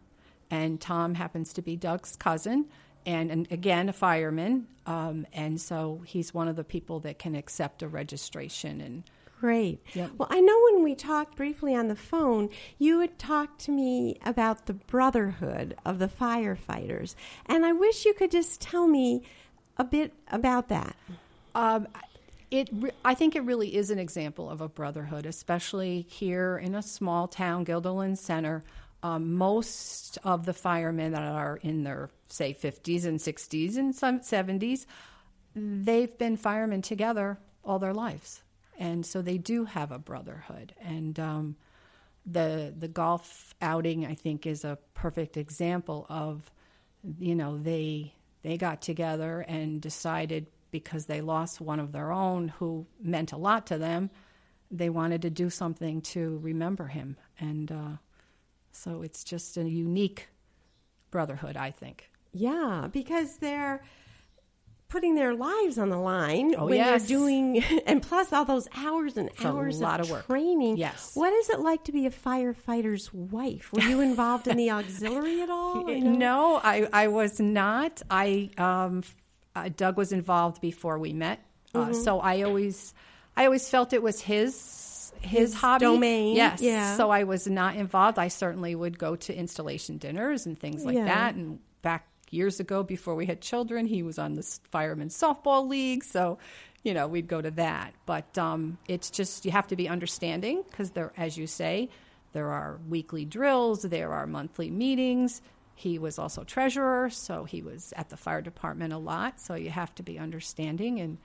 And 0.50 0.81
Tom 0.81 1.14
happens 1.14 1.52
to 1.54 1.62
be 1.62 1.76
Doug's 1.76 2.14
cousin, 2.14 2.66
and, 3.07 3.31
and 3.31 3.50
again, 3.50 3.88
a 3.88 3.92
fireman. 3.92 4.66
Um, 4.85 5.26
and 5.33 5.61
so 5.61 6.02
he's 6.04 6.35
one 6.35 6.49
of 6.49 6.57
the 6.57 6.64
people 6.64 7.00
that 7.00 7.19
can 7.19 7.35
accept 7.35 7.83
a 7.83 7.88
registration. 7.88 8.81
And 8.81 9.04
Great. 9.43 9.81
Yep. 9.95 10.13
Well, 10.19 10.29
I 10.31 10.41
know 10.41 10.57
when 10.71 10.85
we 10.85 10.95
talked 10.95 11.35
briefly 11.35 11.75
on 11.75 11.89
the 11.89 11.97
phone, 11.97 12.49
you 12.79 13.01
had 13.01 13.19
talked 13.19 13.61
to 13.63 13.73
me 13.73 14.21
about 14.25 14.67
the 14.67 14.73
brotherhood 14.73 15.75
of 15.85 15.99
the 15.99 16.07
firefighters, 16.07 17.17
and 17.47 17.67
I 17.67 17.73
wish 17.73 18.05
you 18.05 18.15
could 18.15 18.31
just 18.31 18.61
tell 18.61 18.87
me 18.87 19.25
a 19.79 19.83
bit 19.83 20.13
about 20.29 20.69
that. 20.69 20.95
Um, 21.57 21.89
it, 22.53 22.71
I 23.05 23.15
think 23.15 23.35
it 23.35 23.41
really 23.41 23.75
is 23.75 23.91
an 23.91 23.99
example 23.99 24.49
of 24.49 24.61
a 24.61 24.69
brotherhood, 24.69 25.27
especially 25.27 26.07
here 26.09 26.57
in 26.57 26.77
a 26.77 26.83
small 26.83 27.27
town, 27.27 27.65
Guilderland 27.65 28.19
Center. 28.19 28.63
Um, 29.03 29.35
most 29.35 30.19
of 30.23 30.47
the 30.47 30.53
firemen 30.53 31.11
that 31.15 31.23
are 31.23 31.57
in 31.57 31.83
their, 31.83 32.11
say, 32.29 32.55
50s 32.55 33.07
and 33.07 33.19
60s 33.19 33.77
and 33.77 33.93
some 33.93 34.21
70s, 34.21 34.87
they've 35.57 36.17
been 36.17 36.37
firemen 36.37 36.81
together 36.81 37.41
all 37.65 37.81
their 37.81 37.93
lives. 37.93 38.43
And 38.83 39.07
so 39.07 39.23
they 39.23 39.39
do 39.39 39.65
have 39.65 39.93
a 39.93 39.99
brotherhood. 39.99 40.75
And 40.81 41.19
um, 41.21 41.57
the, 42.27 42.75
the 42.77 42.89
golf 42.89 43.55
outing, 43.62 44.05
I 44.07 44.15
think, 44.15 44.47
is 44.47 44.65
a 44.65 44.79
perfect 44.95 45.37
example 45.37 46.07
of, 46.09 46.51
you 47.19 47.35
know, 47.35 47.59
they, 47.59 48.15
they 48.43 48.57
got 48.57 48.83
together 48.83 49.45
and 49.47 49.81
decided 49.81 50.47
because 50.71 51.07
they 51.07 51.21
lost 51.21 51.61
one 51.61 51.81
of 51.81 51.93
their 51.93 52.12
own 52.12 52.49
who 52.49 52.87
meant 53.01 53.33
a 53.33 53.37
lot 53.37 53.67
to 53.67 53.79
them 53.79 54.11
they 54.73 54.89
wanted 54.89 55.23
to 55.23 55.31
do 55.31 55.51
something 55.51 56.01
to 56.01 56.39
remember 56.43 56.87
him, 56.87 57.17
and 57.39 57.71
uh, 57.71 57.97
so 58.73 59.03
it's 59.03 59.23
just 59.23 59.59
a 59.59 59.69
unique 59.69 60.29
brotherhood, 61.11 61.57
I 61.57 61.71
think. 61.71 62.11
Yeah, 62.33 62.89
because 62.91 63.37
they're 63.37 63.85
putting 64.93 65.15
their 65.15 65.35
lives 65.35 65.79
on 65.79 65.89
the 65.89 65.97
line 65.97 66.55
Oh, 66.57 66.67
when 66.67 66.77
yes. 66.77 66.89
they're 67.09 67.17
doing, 67.19 67.63
and 67.87 68.03
plus 68.03 68.33
all 68.33 68.45
those 68.45 68.69
hours 68.77 69.17
and 69.17 69.31
hours 69.43 69.81
of, 69.81 70.01
of 70.01 70.11
work. 70.11 70.27
training. 70.27 70.77
Yes. 70.77 71.13
What 71.15 71.33
is 71.33 71.49
it 71.51 71.61
like 71.61 71.85
to 71.85 71.93
be 71.93 72.05
a 72.07 72.11
firefighter's 72.11 73.13
wife? 73.13 73.73
Were 73.73 73.81
you 73.81 74.01
involved 74.01 74.47
in 74.49 74.57
the 74.57 74.71
auxiliary 74.71 75.41
at 75.43 75.51
all? 75.51 75.79
or 75.91 75.95
No, 75.99 76.61
I, 76.63 76.87
I 76.93 77.09
was 77.09 77.41
not. 77.41 78.03
I 78.11 78.51
um, 78.59 79.03
uh, 79.57 79.69
Doug 79.75 79.97
was 79.97 80.13
involved 80.13 80.61
before 80.61 80.99
we 80.99 81.13
met, 81.13 81.41
uh, 81.75 81.79
Mm-hmm. 81.87 81.93
so 81.95 82.21
I 82.21 82.43
always 82.43 82.93
I 83.37 83.47
always 83.47 83.69
felt 83.69 83.93
it 83.95 84.03
was 84.03 84.21
his 84.21 85.13
his, 85.21 85.31
His 85.31 85.55
hobby 85.55 85.87
domain, 85.87 86.37
Yes, 86.37 86.61
yeah. 86.61 86.97
So 86.97 87.09
I 87.11 87.23
was 87.25 87.47
not 87.47 87.77
involved. 87.77 88.19
I 88.19 88.29
certainly 88.29 88.75
would 88.75 88.99
go 88.99 89.15
to 89.17 89.33
installation 89.35 89.97
dinners 89.99 90.47
and 90.47 90.59
things 90.59 90.85
like 90.85 90.97
Yeah. 90.97 91.05
that. 91.05 91.35
And 91.37 91.61
back 91.81 92.09
years 92.33 92.61
ago, 92.61 92.83
before 92.83 93.15
we 93.15 93.27
had 93.27 93.41
children, 93.41 93.87
he 93.87 94.03
was 94.03 94.19
on 94.19 94.35
the 94.35 94.43
fireman 94.71 95.09
softball 95.09 95.69
league, 95.69 96.05
so. 96.05 96.39
You 96.85 96.95
know, 96.95 97.07
we'd 97.07 97.29
go 97.29 97.41
to 97.41 97.53
that, 97.53 97.95
but 98.07 98.37
um, 98.37 98.77
it's 98.89 99.09
just 99.09 99.45
you 99.45 99.53
have 99.53 99.69
to 99.69 99.77
be 99.77 99.89
understanding 99.89 100.65
because 100.69 100.91
there, 100.91 101.12
as 101.17 101.39
you 101.39 101.47
say, 101.47 101.91
there 102.33 102.49
are 102.51 102.81
weekly 102.89 103.25
drills, 103.25 103.83
there 103.83 104.12
are 104.12 104.27
monthly 104.27 104.69
meetings. 104.69 105.43
He 105.77 105.99
was 105.99 106.19
also 106.19 106.43
treasurer, 106.43 107.09
so 107.09 107.45
he 107.45 107.62
was 107.62 107.93
at 107.97 108.09
the 108.09 108.17
fire 108.17 108.43
department 108.43 108.93
a 108.93 108.99
lot. 108.99 109.41
So 109.41 109.55
you 109.55 109.71
have 109.71 109.95
to 109.95 110.03
be 110.03 110.19
understanding. 110.19 110.99
And 110.99 111.19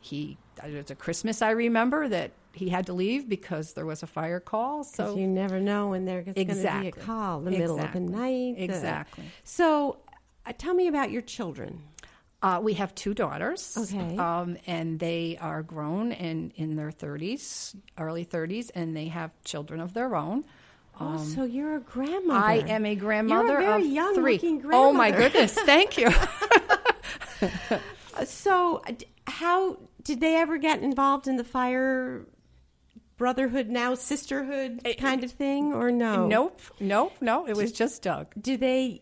he, 0.00 0.36
there's 0.62 0.90
a 0.90 0.94
Christmas 0.94 1.40
I 1.40 1.50
remember 1.50 2.08
that 2.08 2.32
he 2.52 2.68
had 2.68 2.86
to 2.86 2.92
leave 2.92 3.28
because 3.28 3.74
there 3.74 3.86
was 3.86 4.02
a 4.02 4.06
fire 4.06 4.40
call. 4.40 4.84
So 4.84 5.16
you 5.16 5.26
never 5.26 5.60
know 5.60 5.88
when 5.88 6.04
there's 6.04 6.24
going 6.24 6.34
to 6.34 6.78
be 6.82 6.88
a 6.88 6.92
call 6.92 7.38
in 7.38 7.44
the 7.46 7.50
middle 7.52 7.80
of 7.80 7.92
the 7.92 7.98
Exactly. 7.98 8.06
night. 8.06 8.54
Exactly. 8.58 9.24
so, 9.44 9.98
uh, 10.46 10.52
tell 10.56 10.74
me 10.74 10.88
about 10.88 11.10
your 11.10 11.22
children. 11.22 11.82
Uh, 12.42 12.58
we 12.62 12.74
have 12.74 12.94
two 12.94 13.12
daughters. 13.12 13.76
Okay. 13.76 14.16
Um, 14.16 14.56
and 14.66 14.98
they 14.98 15.36
are 15.40 15.62
grown 15.62 16.12
and 16.12 16.52
in 16.56 16.76
their 16.76 16.90
30s, 16.90 17.74
early 17.98 18.24
30s, 18.24 18.70
and 18.74 18.96
they 18.96 19.08
have 19.08 19.30
children 19.44 19.80
of 19.80 19.92
their 19.92 20.16
own. 20.16 20.44
oh, 20.98 21.22
so 21.22 21.44
you're 21.44 21.76
a 21.76 21.80
grandmother. 21.80 22.38
Um, 22.38 22.44
I 22.44 22.54
am 22.68 22.86
a 22.86 22.94
grandmother 22.94 23.60
You're 23.60 23.70
a 23.70 23.76
of 23.76 23.86
young 23.86 24.14
three. 24.14 24.32
looking 24.34 24.62
Oh 24.72 24.92
my 24.92 25.10
goodness! 25.10 25.52
Thank 25.52 25.98
you. 25.98 26.08
So, 28.24 28.82
uh, 28.86 28.92
how 29.26 29.78
did 30.02 30.20
they 30.20 30.36
ever 30.36 30.58
get 30.58 30.82
involved 30.82 31.26
in 31.26 31.36
the 31.36 31.44
fire 31.44 32.26
brotherhood 33.16 33.68
now 33.68 33.94
sisterhood 33.94 34.86
kind 34.98 35.24
of 35.24 35.32
thing, 35.32 35.72
or 35.72 35.90
no? 35.90 36.26
nope, 36.26 36.60
nope, 36.80 37.14
no. 37.20 37.46
It 37.46 37.56
was 37.56 37.72
just 37.72 38.02
Doug. 38.02 38.28
Do 38.38 38.56
they 38.58 39.00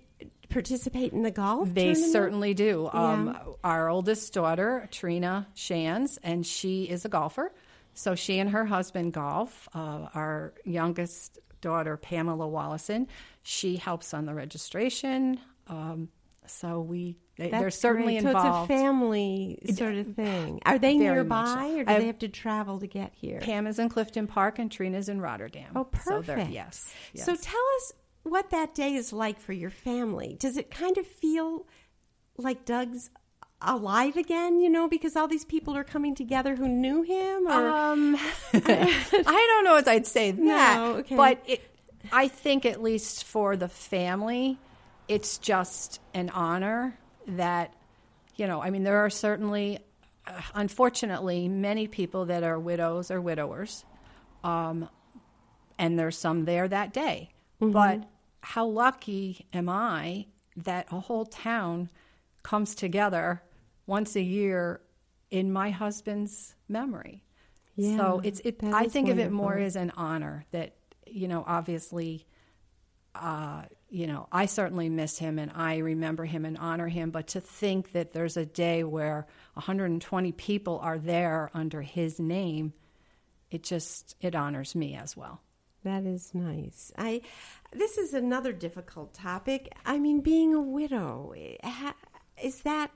participate 0.48 1.12
in 1.12 1.22
the 1.22 1.30
golf? 1.30 1.72
They 1.74 1.86
tournament? 1.92 2.12
certainly 2.12 2.54
do. 2.54 2.88
Um, 2.92 3.36
Our 3.64 3.88
oldest 3.88 4.32
daughter, 4.32 4.88
Trina 4.90 5.46
Shands, 5.54 6.18
and 6.22 6.46
she 6.46 6.84
is 6.84 7.04
a 7.04 7.08
golfer. 7.08 7.52
So 7.94 8.14
she 8.14 8.38
and 8.38 8.50
her 8.50 8.64
husband 8.64 9.12
golf. 9.12 9.68
Uh, 9.74 10.08
our 10.14 10.54
youngest 10.64 11.38
daughter, 11.60 11.96
Pamela 11.96 12.46
Wallison, 12.46 13.08
she 13.42 13.76
helps 13.76 14.14
on 14.14 14.24
the 14.26 14.34
registration. 14.34 15.40
Um, 15.66 16.08
so 16.46 16.80
we 16.80 17.16
they, 17.36 17.50
they're 17.50 17.70
certainly 17.70 18.14
great. 18.18 18.26
involved. 18.26 18.68
So 18.68 18.74
it's 18.74 18.80
a 18.80 18.84
family 18.84 19.58
sort 19.74 19.94
of 19.96 20.14
thing. 20.14 20.60
Are 20.66 20.78
they 20.78 20.96
Very 20.96 21.14
nearby, 21.16 21.44
so. 21.44 21.78
or 21.80 21.84
do 21.84 21.90
I 21.90 21.92
have- 21.92 22.00
they 22.02 22.06
have 22.06 22.18
to 22.20 22.28
travel 22.28 22.78
to 22.80 22.86
get 22.86 23.12
here? 23.14 23.40
Pam 23.40 23.66
is 23.66 23.78
in 23.78 23.88
Clifton 23.88 24.26
Park 24.26 24.58
and 24.58 24.70
Trina's 24.72 25.08
in 25.08 25.20
Rotterdam. 25.20 25.72
Oh, 25.76 25.86
So 26.04 26.16
perfect. 26.22 26.50
yes, 26.50 26.92
yes. 27.12 27.26
So 27.26 27.34
tell 27.36 27.62
us 27.76 27.92
what 28.30 28.50
that 28.50 28.74
day 28.74 28.94
is 28.94 29.12
like 29.12 29.38
for 29.40 29.52
your 29.52 29.70
family. 29.70 30.36
Does 30.38 30.56
it 30.56 30.70
kind 30.70 30.96
of 30.98 31.06
feel 31.06 31.66
like 32.36 32.64
Doug's 32.64 33.10
alive 33.60 34.16
again? 34.16 34.60
You 34.60 34.68
know, 34.70 34.88
because 34.88 35.16
all 35.16 35.28
these 35.28 35.44
people 35.44 35.76
are 35.76 35.84
coming 35.84 36.14
together 36.14 36.56
who 36.56 36.68
knew 36.68 37.02
him, 37.02 37.48
or 37.48 37.68
Um, 37.68 38.16
I 38.54 39.46
don't 39.50 39.64
know 39.64 39.76
if 39.76 39.88
I'd 39.88 40.06
say 40.06 40.30
that, 40.30 40.40
No, 40.40 40.92
okay. 40.98 41.16
but 41.16 41.42
it, 41.46 41.62
I 42.12 42.28
think 42.28 42.64
at 42.64 42.82
least 42.82 43.24
for 43.24 43.56
the 43.56 43.68
family, 43.68 44.58
it's 45.08 45.38
just 45.38 46.00
an 46.14 46.30
honor 46.30 46.98
that 47.26 47.74
you 48.36 48.46
know. 48.46 48.62
I 48.62 48.70
mean, 48.70 48.84
there 48.84 48.98
are 49.04 49.10
certainly, 49.10 49.80
uh, 50.26 50.40
unfortunately, 50.54 51.48
many 51.48 51.88
people 51.88 52.26
that 52.26 52.44
are 52.44 52.58
widows 52.58 53.10
or 53.10 53.20
widowers, 53.20 53.84
um, 54.44 54.88
and 55.78 55.98
there's 55.98 56.16
some 56.16 56.44
there 56.44 56.68
that 56.68 56.92
day. 56.92 57.30
But 57.60 58.04
how 58.48 58.64
lucky 58.64 59.44
am 59.52 59.68
I 59.68 60.24
that 60.56 60.86
a 60.90 60.98
whole 60.98 61.26
town 61.26 61.90
comes 62.42 62.74
together 62.74 63.42
once 63.86 64.16
a 64.16 64.22
year 64.22 64.80
in 65.30 65.52
my 65.52 65.68
husband's 65.68 66.54
memory? 66.66 67.22
Yeah, 67.76 67.98
so 67.98 68.22
it's 68.24 68.40
it. 68.40 68.56
I 68.64 68.88
think 68.88 69.10
of 69.10 69.18
it 69.18 69.30
more 69.30 69.58
as 69.58 69.76
an 69.76 69.92
honor 69.98 70.46
that 70.52 70.76
you 71.06 71.28
know. 71.28 71.44
Obviously, 71.46 72.26
uh, 73.14 73.64
you 73.90 74.06
know, 74.06 74.28
I 74.32 74.46
certainly 74.46 74.88
miss 74.88 75.18
him 75.18 75.38
and 75.38 75.52
I 75.54 75.76
remember 75.76 76.24
him 76.24 76.46
and 76.46 76.56
honor 76.56 76.88
him. 76.88 77.10
But 77.10 77.26
to 77.28 77.42
think 77.42 77.92
that 77.92 78.12
there's 78.12 78.38
a 78.38 78.46
day 78.46 78.82
where 78.82 79.26
120 79.54 80.32
people 80.32 80.78
are 80.82 80.98
there 80.98 81.50
under 81.52 81.82
his 81.82 82.18
name, 82.18 82.72
it 83.50 83.62
just 83.62 84.16
it 84.22 84.34
honors 84.34 84.74
me 84.74 84.94
as 84.94 85.18
well. 85.18 85.42
That 85.84 86.04
is 86.04 86.34
nice. 86.34 86.92
I. 86.98 87.22
This 87.72 87.98
is 87.98 88.14
another 88.14 88.52
difficult 88.52 89.14
topic. 89.14 89.72
I 89.84 89.98
mean, 89.98 90.20
being 90.20 90.54
a 90.54 90.60
widow 90.60 91.34
eh, 91.36 91.92
is 92.42 92.62
that. 92.62 92.90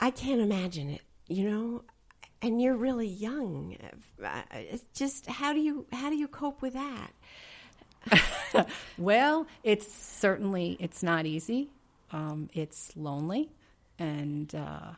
I 0.00 0.10
can't 0.10 0.40
imagine 0.40 0.90
it. 0.90 1.02
You 1.28 1.48
know, 1.50 1.82
and 2.42 2.60
you're 2.60 2.76
really 2.76 3.06
young. 3.08 3.76
Uh, 4.22 4.42
It's 4.52 4.84
just 4.94 5.26
how 5.26 5.52
do 5.52 5.60
you 5.60 5.86
how 5.92 6.10
do 6.10 6.16
you 6.16 6.28
cope 6.28 6.60
with 6.62 6.74
that? 6.74 7.12
Well, 8.98 9.46
it's 9.62 9.90
certainly 9.92 10.76
it's 10.78 11.02
not 11.02 11.24
easy. 11.26 11.70
Um, 12.10 12.50
it's 12.52 12.94
lonely, 12.96 13.50
and 13.98 14.54
uh, 14.54 14.92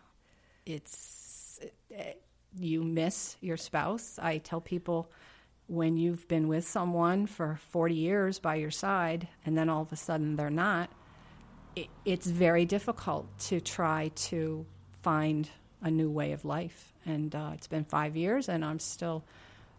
it's 0.67 1.61
eh, 1.95 2.15
you 2.59 2.83
miss 2.83 3.37
your 3.41 3.57
spouse. 3.57 4.19
I 4.21 4.39
tell 4.39 4.61
people 4.61 5.11
when 5.67 5.97
you've 5.97 6.27
been 6.29 6.49
with 6.49 6.67
someone 6.67 7.27
for 7.27 7.59
40 7.71 7.95
years 7.95 8.39
by 8.39 8.57
your 8.57 8.71
side, 8.71 9.29
and 9.47 9.57
then 9.57 9.69
all 9.69 9.83
of 9.83 9.93
a 9.93 9.97
sudden 9.97 10.37
they're 10.37 10.51
not. 10.51 10.91
It, 11.75 11.89
it's 12.05 12.27
very 12.27 12.65
difficult 12.65 13.27
to 13.49 13.61
try 13.61 14.11
to 14.15 14.67
find 15.03 15.49
a 15.83 15.91
new 15.91 16.11
way 16.11 16.33
of 16.33 16.45
life, 16.45 16.93
and 17.05 17.35
uh, 17.35 17.51
it's 17.55 17.67
been 17.67 17.85
five 17.85 18.17
years, 18.17 18.49
and 18.49 18.65
I'm 18.65 18.79
still 18.79 19.25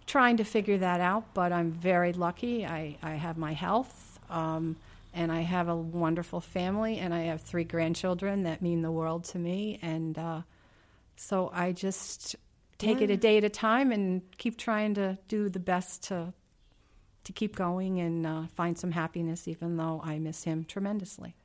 trying 0.05 0.37
to 0.37 0.43
figure 0.43 0.77
that 0.77 1.01
out, 1.01 1.33
but 1.33 1.51
I'm 1.51 1.71
very 1.71 2.13
lucky. 2.13 2.65
I, 2.65 2.97
I 3.01 3.11
have 3.11 3.37
my 3.37 3.53
health, 3.53 4.19
um, 4.29 4.75
and 5.13 5.31
I 5.31 5.41
have 5.41 5.67
a 5.67 5.75
wonderful 5.75 6.41
family, 6.41 6.99
and 6.99 7.13
I 7.13 7.21
have 7.21 7.41
three 7.41 7.63
grandchildren 7.63 8.43
that 8.43 8.61
mean 8.61 8.81
the 8.81 8.91
world 8.91 9.23
to 9.25 9.39
me. 9.39 9.79
And 9.81 10.17
uh, 10.17 10.41
so 11.15 11.49
I 11.53 11.71
just 11.71 12.35
take 12.85 13.01
it 13.01 13.09
a 13.09 13.17
day 13.17 13.37
at 13.37 13.43
a 13.43 13.49
time 13.49 13.91
and 13.91 14.21
keep 14.37 14.57
trying 14.57 14.93
to 14.95 15.17
do 15.27 15.49
the 15.49 15.59
best 15.59 16.03
to 16.03 16.33
to 17.23 17.33
keep 17.33 17.55
going 17.55 17.99
and 17.99 18.25
uh, 18.25 18.43
find 18.55 18.77
some 18.77 18.91
happiness, 18.91 19.47
even 19.47 19.77
though 19.77 19.99
I 20.03 20.19
miss 20.19 20.43
him 20.43 20.63
tremendously. 20.63 21.35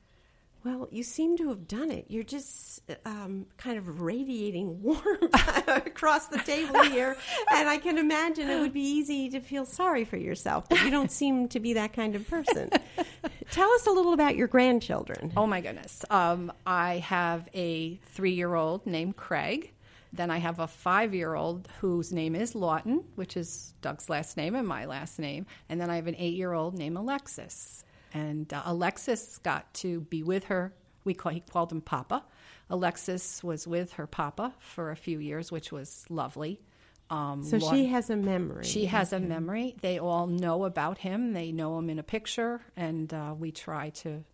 Well, 0.62 0.88
you 0.90 1.02
seem 1.02 1.38
to 1.38 1.48
have 1.48 1.66
done 1.66 1.90
it. 1.90 2.04
You're 2.08 2.22
just 2.22 2.82
um, 3.06 3.46
kind 3.56 3.78
of 3.78 4.02
radiating 4.02 4.82
warmth 4.82 5.68
across 5.68 6.26
the 6.26 6.38
table 6.38 6.82
here. 6.82 7.16
And 7.50 7.66
I 7.66 7.78
can 7.78 7.96
imagine 7.96 8.50
it 8.50 8.60
would 8.60 8.74
be 8.74 8.82
easy 8.82 9.30
to 9.30 9.40
feel 9.40 9.64
sorry 9.64 10.04
for 10.04 10.18
yourself, 10.18 10.68
but 10.68 10.82
you 10.82 10.90
don't 10.90 11.10
seem 11.10 11.48
to 11.48 11.60
be 11.60 11.72
that 11.74 11.94
kind 11.94 12.14
of 12.14 12.28
person. 12.28 12.68
Tell 13.50 13.70
us 13.72 13.86
a 13.86 13.90
little 13.90 14.12
about 14.12 14.36
your 14.36 14.48
grandchildren. 14.48 15.32
Oh 15.34 15.46
my 15.46 15.62
goodness. 15.62 16.04
Um, 16.10 16.52
I 16.66 16.98
have 16.98 17.48
a 17.54 17.96
three 17.96 18.32
year 18.32 18.54
old 18.54 18.86
named 18.86 19.16
Craig. 19.16 19.72
Then 20.12 20.30
I 20.30 20.38
have 20.38 20.58
a 20.58 20.66
five 20.66 21.14
year 21.14 21.34
old 21.34 21.68
whose 21.80 22.12
name 22.12 22.34
is 22.34 22.54
Lawton, 22.54 23.04
which 23.14 23.36
is 23.36 23.74
Doug's 23.80 24.08
last 24.08 24.36
name 24.36 24.54
and 24.54 24.66
my 24.66 24.84
last 24.86 25.18
name. 25.18 25.46
And 25.68 25.80
then 25.80 25.88
I 25.90 25.96
have 25.96 26.06
an 26.08 26.16
eight 26.18 26.34
year 26.34 26.52
old 26.52 26.76
named 26.76 26.96
Alexis. 26.96 27.84
And 28.12 28.52
uh, 28.52 28.62
Alexis 28.64 29.38
got 29.38 29.72
to 29.74 30.00
be 30.00 30.22
with 30.24 30.44
her. 30.44 30.74
We 31.04 31.14
call, 31.14 31.32
he 31.32 31.40
called 31.40 31.70
him 31.70 31.80
Papa. 31.80 32.24
Alexis 32.68 33.42
was 33.44 33.66
with 33.66 33.92
her 33.94 34.06
Papa 34.06 34.54
for 34.58 34.90
a 34.90 34.96
few 34.96 35.18
years, 35.18 35.50
which 35.52 35.70
was 35.72 36.04
lovely. 36.10 36.60
Um, 37.08 37.42
So 37.44 37.56
Lawton- 37.58 37.78
she 37.78 37.86
has 37.86 38.10
a 38.10 38.16
memory. 38.16 38.64
she 38.64 38.86
has 38.86 39.12
a 39.12 39.20
memory. 39.20 39.76
They 39.80 39.98
all 39.98 40.26
know 40.26 40.64
about 40.64 40.98
him. 40.98 41.32
They 41.32 41.52
know 41.52 41.78
him 41.78 41.88
in 41.90 41.98
a 41.98 42.04
picture, 42.04 42.60
and 42.76 43.12
uh, 43.14 43.34
we 43.38 43.50
try 43.52 43.90
to 43.90 44.24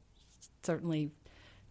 certainly 0.63 1.11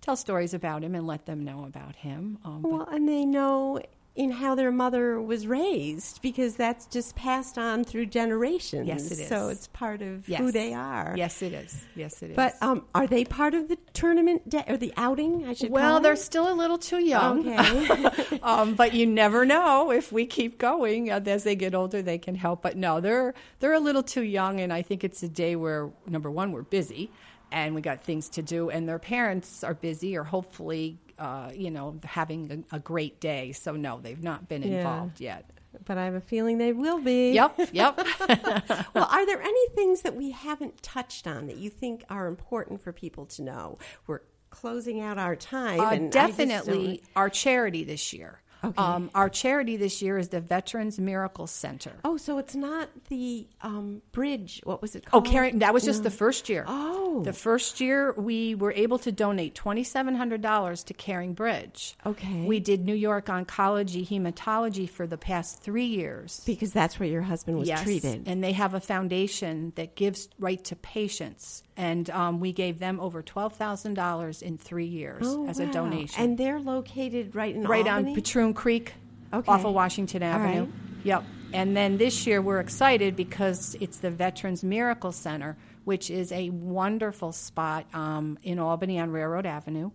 tell 0.01 0.15
stories 0.15 0.53
about 0.53 0.83
him 0.83 0.95
and 0.95 1.05
let 1.07 1.25
them 1.25 1.43
know 1.43 1.65
about 1.65 1.95
him. 1.97 2.37
Um, 2.43 2.61
Well, 2.63 2.87
and 2.91 3.07
they 3.07 3.25
know 3.25 3.79
in 4.15 4.31
how 4.31 4.55
their 4.55 4.71
mother 4.71 5.21
was 5.21 5.45
raised 5.45 6.21
because 6.21 6.55
that's 6.55 6.85
just 6.85 7.15
passed 7.17 7.57
on 7.57 7.83
through 7.83 8.05
generations. 8.05 8.87
Yes, 8.87 9.11
it 9.11 9.19
is. 9.19 9.27
So 9.27 9.49
it's 9.49 9.67
part 9.67 10.01
of 10.01 10.27
Yes. 10.29 10.39
who 10.39 10.51
they 10.53 10.73
are. 10.73 11.13
Yes, 11.17 11.41
it 11.41 11.51
is. 11.51 11.83
Yes, 11.95 12.23
it 12.23 12.29
is. 12.29 12.35
But 12.35 12.53
um, 12.61 12.85
are 12.95 13.07
they 13.07 13.25
part 13.25 13.53
of 13.53 13.67
the 13.67 13.77
tournament 13.93 14.47
day 14.49 14.63
or 14.67 14.77
the 14.77 14.93
outing? 14.95 15.45
I 15.45 15.53
should. 15.53 15.69
well, 15.69 15.99
they're 15.99 16.13
it? 16.13 16.19
still 16.19 16.51
a 16.51 16.55
little 16.55 16.77
too 16.77 16.99
young. 16.99 17.47
Okay. 17.47 18.39
um, 18.43 18.75
but 18.75 18.93
you 18.93 19.05
never 19.05 19.45
know 19.45 19.91
if 19.91 20.13
we 20.13 20.25
keep 20.25 20.57
going 20.57 21.11
uh, 21.11 21.19
as 21.25 21.43
they 21.43 21.55
get 21.55 21.75
older, 21.75 22.01
they 22.01 22.17
can 22.17 22.35
help. 22.35 22.61
But 22.61 22.77
no, 22.77 23.01
they're 23.01 23.33
they're 23.59 23.73
a 23.73 23.79
little 23.81 24.03
too 24.03 24.23
young, 24.23 24.61
and 24.61 24.71
I 24.71 24.81
think 24.81 25.03
it's 25.03 25.21
a 25.23 25.29
day 25.29 25.57
where 25.57 25.89
number 26.07 26.31
one 26.31 26.53
we're 26.53 26.61
busy 26.63 27.11
and 27.51 27.75
we 27.75 27.81
got 27.81 28.01
things 28.01 28.29
to 28.29 28.41
do, 28.41 28.69
and 28.69 28.87
their 28.89 28.99
parents 28.99 29.63
are 29.63 29.73
busy 29.75 30.17
or 30.17 30.23
hopefully 30.23 30.97
uh, 31.19 31.51
you 31.53 31.71
know 31.71 31.99
having 32.03 32.65
a, 32.71 32.75
a 32.75 32.79
great 32.79 33.19
day. 33.19 33.51
So 33.51 33.73
no, 33.73 33.99
they've 34.01 34.21
not 34.23 34.47
been 34.49 34.63
Yeah. 34.63 34.77
involved 34.77 35.19
yet. 35.21 35.49
but 35.85 35.97
I 35.97 36.05
have 36.05 36.13
a 36.13 36.21
feeling 36.21 36.57
they 36.57 36.71
will 36.73 36.99
be. 36.99 37.33
Yep, 37.33 37.59
yep. 37.73 37.97
Well, 38.93 39.07
are 39.11 39.25
there 39.25 39.41
any 39.41 39.67
things 39.75 40.01
that 40.03 40.15
we 40.15 40.31
haven't 40.31 40.81
touched 40.81 41.27
on 41.27 41.47
that 41.47 41.57
you 41.57 41.69
think 41.69 42.03
are 42.09 42.27
important 42.27 42.81
for 42.81 42.93
people 42.93 43.25
to 43.27 43.41
know? 43.41 43.77
We're 44.07 44.21
closing 44.49 45.01
out 45.01 45.17
our 45.17 45.35
time. 45.35 45.81
Uh, 45.81 45.89
and 45.91 46.11
definitely 46.11 47.01
our 47.15 47.29
charity 47.29 47.83
this 47.83 48.13
year. 48.13 48.41
Okay. 48.63 48.81
Um, 48.81 49.11
our 49.13 49.29
charity 49.29 49.77
this 49.77 50.01
year 50.01 50.17
is 50.17 50.29
the 50.29 50.41
Veterans 50.41 50.99
Miracle 50.99 51.47
Center. 51.47 51.93
Oh, 52.03 52.17
so 52.17 52.37
it's 52.37 52.55
not 52.55 52.89
the 53.09 53.47
um, 53.61 54.01
bridge. 54.11 54.61
What 54.63 54.81
was 54.81 54.95
it 54.95 55.05
called? 55.05 55.23
Oh, 55.23 55.25
called? 55.25 55.33
Karen, 55.33 55.59
that 55.59 55.73
was 55.73 55.83
just 55.83 56.03
the 56.03 56.11
first 56.11 56.49
year. 56.49 56.65
Oh. 56.67 57.21
The 57.23 57.33
first 57.33 57.79
year 57.79 58.13
we 58.13 58.55
were 58.55 58.71
able 58.73 58.97
to 58.99 59.11
donate 59.11 59.55
$2,700 59.55 60.85
to 60.85 60.93
Caring 60.93 61.33
Bridge. 61.33 61.95
Okay. 62.05 62.45
We 62.45 62.59
did 62.59 62.85
New 62.85 62.95
York 62.95 63.27
Oncology 63.27 64.07
Hematology 64.07 64.89
for 64.89 65.07
the 65.07 65.17
past 65.17 65.61
three 65.61 65.85
years. 65.85 66.41
because 66.45 66.73
that's 66.73 66.99
where 66.99 67.09
your 67.09 67.21
husband 67.21 67.57
was 67.57 67.67
yes. 67.67 67.83
treated. 67.83 68.27
And 68.27 68.43
they 68.43 68.53
have 68.53 68.73
a 68.73 68.79
foundation 68.79 69.73
that 69.75 69.95
gives 69.95 70.29
right 70.39 70.63
to 70.65 70.75
patients. 70.75 71.63
And 71.77 72.09
um, 72.09 72.39
we 72.39 72.53
gave 72.53 72.79
them 72.79 72.99
over 73.01 73.21
$12,000 73.21 74.41
in 74.41 74.57
three 74.57 74.85
years 74.85 75.23
Oh, 75.25 75.45
as 75.47 75.59
a 75.59 75.65
donation. 75.65 76.23
And 76.23 76.37
they're 76.37 76.59
located 76.59 77.35
right 77.35 77.53
in 77.53 77.63
right 77.63 77.85
Albany? 77.87 78.11
on 78.11 78.15
Patroon 78.15 78.53
Creek 78.53 78.93
Okay. 79.33 79.51
off 79.51 79.65
of 79.65 79.73
Washington 79.73 80.23
Avenue. 80.23 80.61
right. 80.61 80.69
Yep. 81.03 81.23
And 81.53 81.75
then 81.75 81.97
this 81.97 82.25
year 82.25 82.41
we're 82.41 82.59
excited 82.59 83.15
because 83.15 83.75
it's 83.81 83.97
the 83.97 84.09
Veterans 84.11 84.63
Miracle 84.63 85.11
Center, 85.11 85.57
which 85.83 86.09
is 86.09 86.31
a 86.31 86.49
wonderful 86.49 87.31
spot 87.33 87.85
um, 87.93 88.37
in 88.43 88.57
Albany 88.59 88.99
on 88.99 89.11
Railroad 89.11 89.45
Avenue 89.45 89.91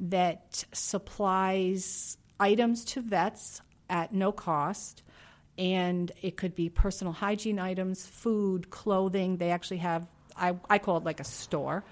that 0.00 0.64
supplies 0.72 2.16
items 2.40 2.84
to 2.84 3.00
vets 3.00 3.60
at 3.88 4.12
no 4.12 4.32
cost. 4.32 5.02
And 5.58 6.10
it 6.22 6.36
could 6.36 6.54
be 6.54 6.68
personal 6.70 7.12
hygiene 7.12 7.58
items, 7.58 8.06
food, 8.06 8.70
clothing. 8.70 9.36
They 9.36 9.50
actually 9.50 9.78
have, 9.78 10.08
I, 10.36 10.56
I 10.68 10.78
call 10.78 10.96
it 10.98 11.04
like 11.04 11.20
a 11.20 11.24
store. 11.24 11.84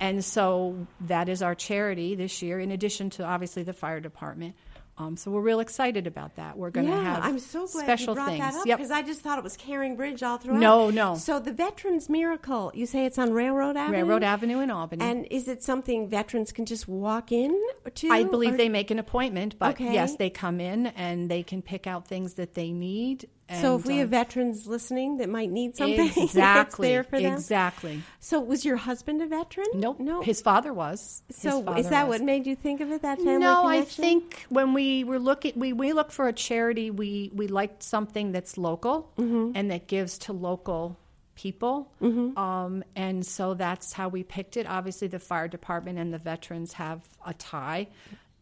And 0.00 0.24
so 0.24 0.86
that 1.02 1.28
is 1.28 1.42
our 1.42 1.54
charity 1.56 2.14
this 2.14 2.40
year, 2.42 2.60
in 2.60 2.70
addition 2.70 3.10
to 3.10 3.24
obviously 3.24 3.64
the 3.64 3.72
fire 3.72 3.98
department. 4.00 4.54
Um, 4.96 5.16
so 5.16 5.30
we're 5.30 5.42
real 5.42 5.60
excited 5.60 6.08
about 6.08 6.34
that. 6.36 6.58
We're 6.58 6.70
going 6.70 6.86
to 6.86 6.92
yeah, 6.92 7.14
have 7.14 7.24
I'm 7.24 7.38
so 7.38 7.68
glad 7.68 7.84
special 7.84 8.08
you 8.08 8.14
brought 8.16 8.28
things. 8.30 8.40
that 8.40 8.54
up 8.54 8.66
Yep. 8.66 8.78
because 8.78 8.90
I 8.90 9.02
just 9.02 9.20
thought 9.20 9.38
it 9.38 9.44
was 9.44 9.56
Caring 9.56 9.94
Bridge 9.94 10.24
all 10.24 10.38
throughout. 10.38 10.58
No, 10.58 10.90
no. 10.90 11.14
So 11.14 11.38
the 11.38 11.52
Veterans 11.52 12.08
Miracle, 12.08 12.72
you 12.74 12.84
say 12.84 13.06
it's 13.06 13.16
on 13.16 13.32
Railroad 13.32 13.76
Avenue? 13.76 13.98
Railroad 13.98 14.24
Avenue 14.24 14.58
in 14.58 14.72
Albany. 14.72 15.04
And 15.04 15.26
is 15.30 15.46
it 15.46 15.62
something 15.62 16.08
veterans 16.08 16.50
can 16.50 16.66
just 16.66 16.88
walk 16.88 17.30
in 17.30 17.56
to? 17.94 18.08
I 18.10 18.24
believe 18.24 18.54
or- 18.54 18.56
they 18.56 18.68
make 18.68 18.90
an 18.90 18.98
appointment, 18.98 19.56
but 19.56 19.74
Okay. 19.74 19.92
yes, 19.92 20.16
they 20.16 20.30
come 20.30 20.60
in 20.60 20.88
and 20.88 21.30
they 21.30 21.44
can 21.44 21.62
pick 21.62 21.86
out 21.86 22.08
things 22.08 22.34
that 22.34 22.54
they 22.54 22.72
need. 22.72 23.28
So 23.60 23.76
if 23.76 23.86
we 23.86 23.94
uh, 23.94 23.98
have 24.00 24.10
veterans 24.10 24.66
listening 24.66 25.16
that 25.18 25.28
might 25.30 25.50
need 25.50 25.74
something, 25.76 26.10
exactly, 26.16 26.88
there 26.88 27.02
for 27.02 27.18
them. 27.20 27.32
exactly. 27.34 28.02
So 28.20 28.40
was 28.40 28.64
your 28.64 28.76
husband 28.76 29.22
a 29.22 29.26
veteran? 29.26 29.66
Nope, 29.74 30.00
No. 30.00 30.20
his 30.20 30.42
father 30.42 30.72
was. 30.74 31.22
So 31.30 31.62
father 31.62 31.80
is 31.80 31.88
that 31.88 32.08
was. 32.08 32.18
what 32.20 32.26
made 32.26 32.46
you 32.46 32.54
think 32.56 32.80
of 32.82 32.90
it? 32.92 33.02
That 33.02 33.16
family 33.18 33.38
no, 33.38 33.66
I 33.66 33.82
think 33.82 34.44
when 34.50 34.74
we 34.74 35.02
were 35.04 35.18
looking, 35.18 35.52
we, 35.56 35.72
we 35.72 35.92
look 35.94 36.12
for 36.12 36.28
a 36.28 36.32
charity. 36.32 36.90
We 36.90 37.30
we 37.34 37.46
liked 37.48 37.82
something 37.82 38.32
that's 38.32 38.58
local 38.58 39.10
Mm-hmm. 39.18 39.52
and 39.54 39.70
that 39.70 39.86
gives 39.86 40.18
to 40.18 40.32
local 40.34 40.98
people, 41.34 41.88
Mm-hmm. 42.02 42.36
um, 42.36 42.82
and 42.96 43.24
so 43.24 43.54
that's 43.54 43.92
how 43.92 44.08
we 44.08 44.24
picked 44.24 44.56
it. 44.56 44.66
Obviously, 44.66 45.08
the 45.08 45.20
fire 45.20 45.48
department 45.48 45.98
and 45.98 46.12
the 46.12 46.18
veterans 46.18 46.72
have 46.74 47.00
a 47.24 47.32
tie, 47.32 47.86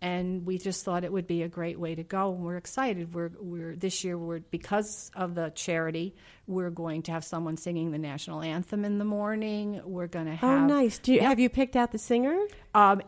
and 0.02 0.44
we 0.46 0.58
just 0.58 0.84
thought 0.84 1.04
it 1.04 1.12
would 1.12 1.26
be 1.26 1.42
a 1.42 1.48
great 1.48 1.78
way 1.80 1.94
to 1.94 2.02
go. 2.02 2.32
And 2.34 2.44
we're 2.44 2.56
excited. 2.58 3.14
We're 3.14 3.30
we're 3.40 3.74
this 3.76 4.04
year 4.04 4.16
we're 4.18 4.40
because 4.40 5.10
of 5.14 5.34
the 5.34 5.50
charity. 5.54 6.14
We're 6.46 6.70
going 6.70 7.02
to 7.04 7.12
have 7.12 7.24
someone 7.24 7.56
singing 7.56 7.90
the 7.92 7.98
national 7.98 8.42
anthem 8.42 8.84
in 8.84 8.98
the 8.98 9.04
morning. 9.04 9.80
We're 9.84 10.06
going 10.06 10.26
to 10.26 10.34
have 10.34 10.62
Oh, 10.62 10.66
nice. 10.66 10.98
Do 10.98 11.12
you, 11.12 11.20
Yep. 11.20 11.28
have 11.28 11.40
you 11.40 11.48
picked 11.48 11.76
out 11.76 11.92
the 11.92 11.98
singer? 11.98 12.38
um, 12.74 13.00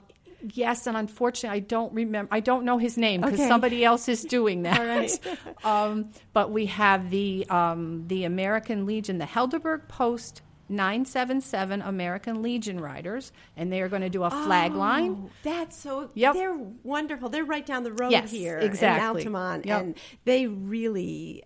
yes, 0.55 0.87
and 0.87 0.97
unfortunately, 0.97 1.57
I 1.57 1.61
don't 1.61 1.93
remember. 1.93 2.29
I 2.33 2.41
don't 2.41 2.65
know 2.65 2.79
his 2.79 2.97
name 2.97 3.21
because 3.21 3.41
Okay. 3.41 3.49
somebody 3.49 3.85
else 3.85 4.09
is 4.09 4.23
doing 4.23 4.63
that. 4.63 4.81
All 4.81 4.87
right. 4.87 5.21
um, 5.65 6.11
but 6.33 6.51
we 6.53 6.67
have 6.67 7.11
the 7.11 7.45
um, 7.51 8.05
the 8.09 8.25
American 8.25 8.87
Legion, 8.87 9.19
the 9.19 9.25
Helderberg 9.27 9.89
Post. 9.89 10.43
977 10.69 11.83
American 11.83 12.43
Legion 12.43 12.81
Riders, 12.81 13.33
and 13.57 13.73
they 13.73 13.81
are 13.81 13.89
going 13.89 14.03
to 14.03 14.11
do 14.11 14.25
a 14.25 14.31
flag 14.31 14.73
oh, 14.75 14.79
line. 14.79 15.23
Oh, 15.27 15.31
that's 15.43 15.77
so. 15.77 16.11
Yep. 16.15 16.35
They're 16.35 16.59
wonderful. 16.83 17.29
They're 17.29 17.45
right 17.45 17.65
down 17.65 17.85
the 17.85 17.93
road 17.93 18.13
Yes, 18.13 18.31
here 18.31 18.59
exactly. 18.59 19.23
in 19.23 19.35
Altamont, 19.35 19.67
Yep. 19.67 19.81
and 19.81 19.95
they 20.25 20.47
really 20.47 21.45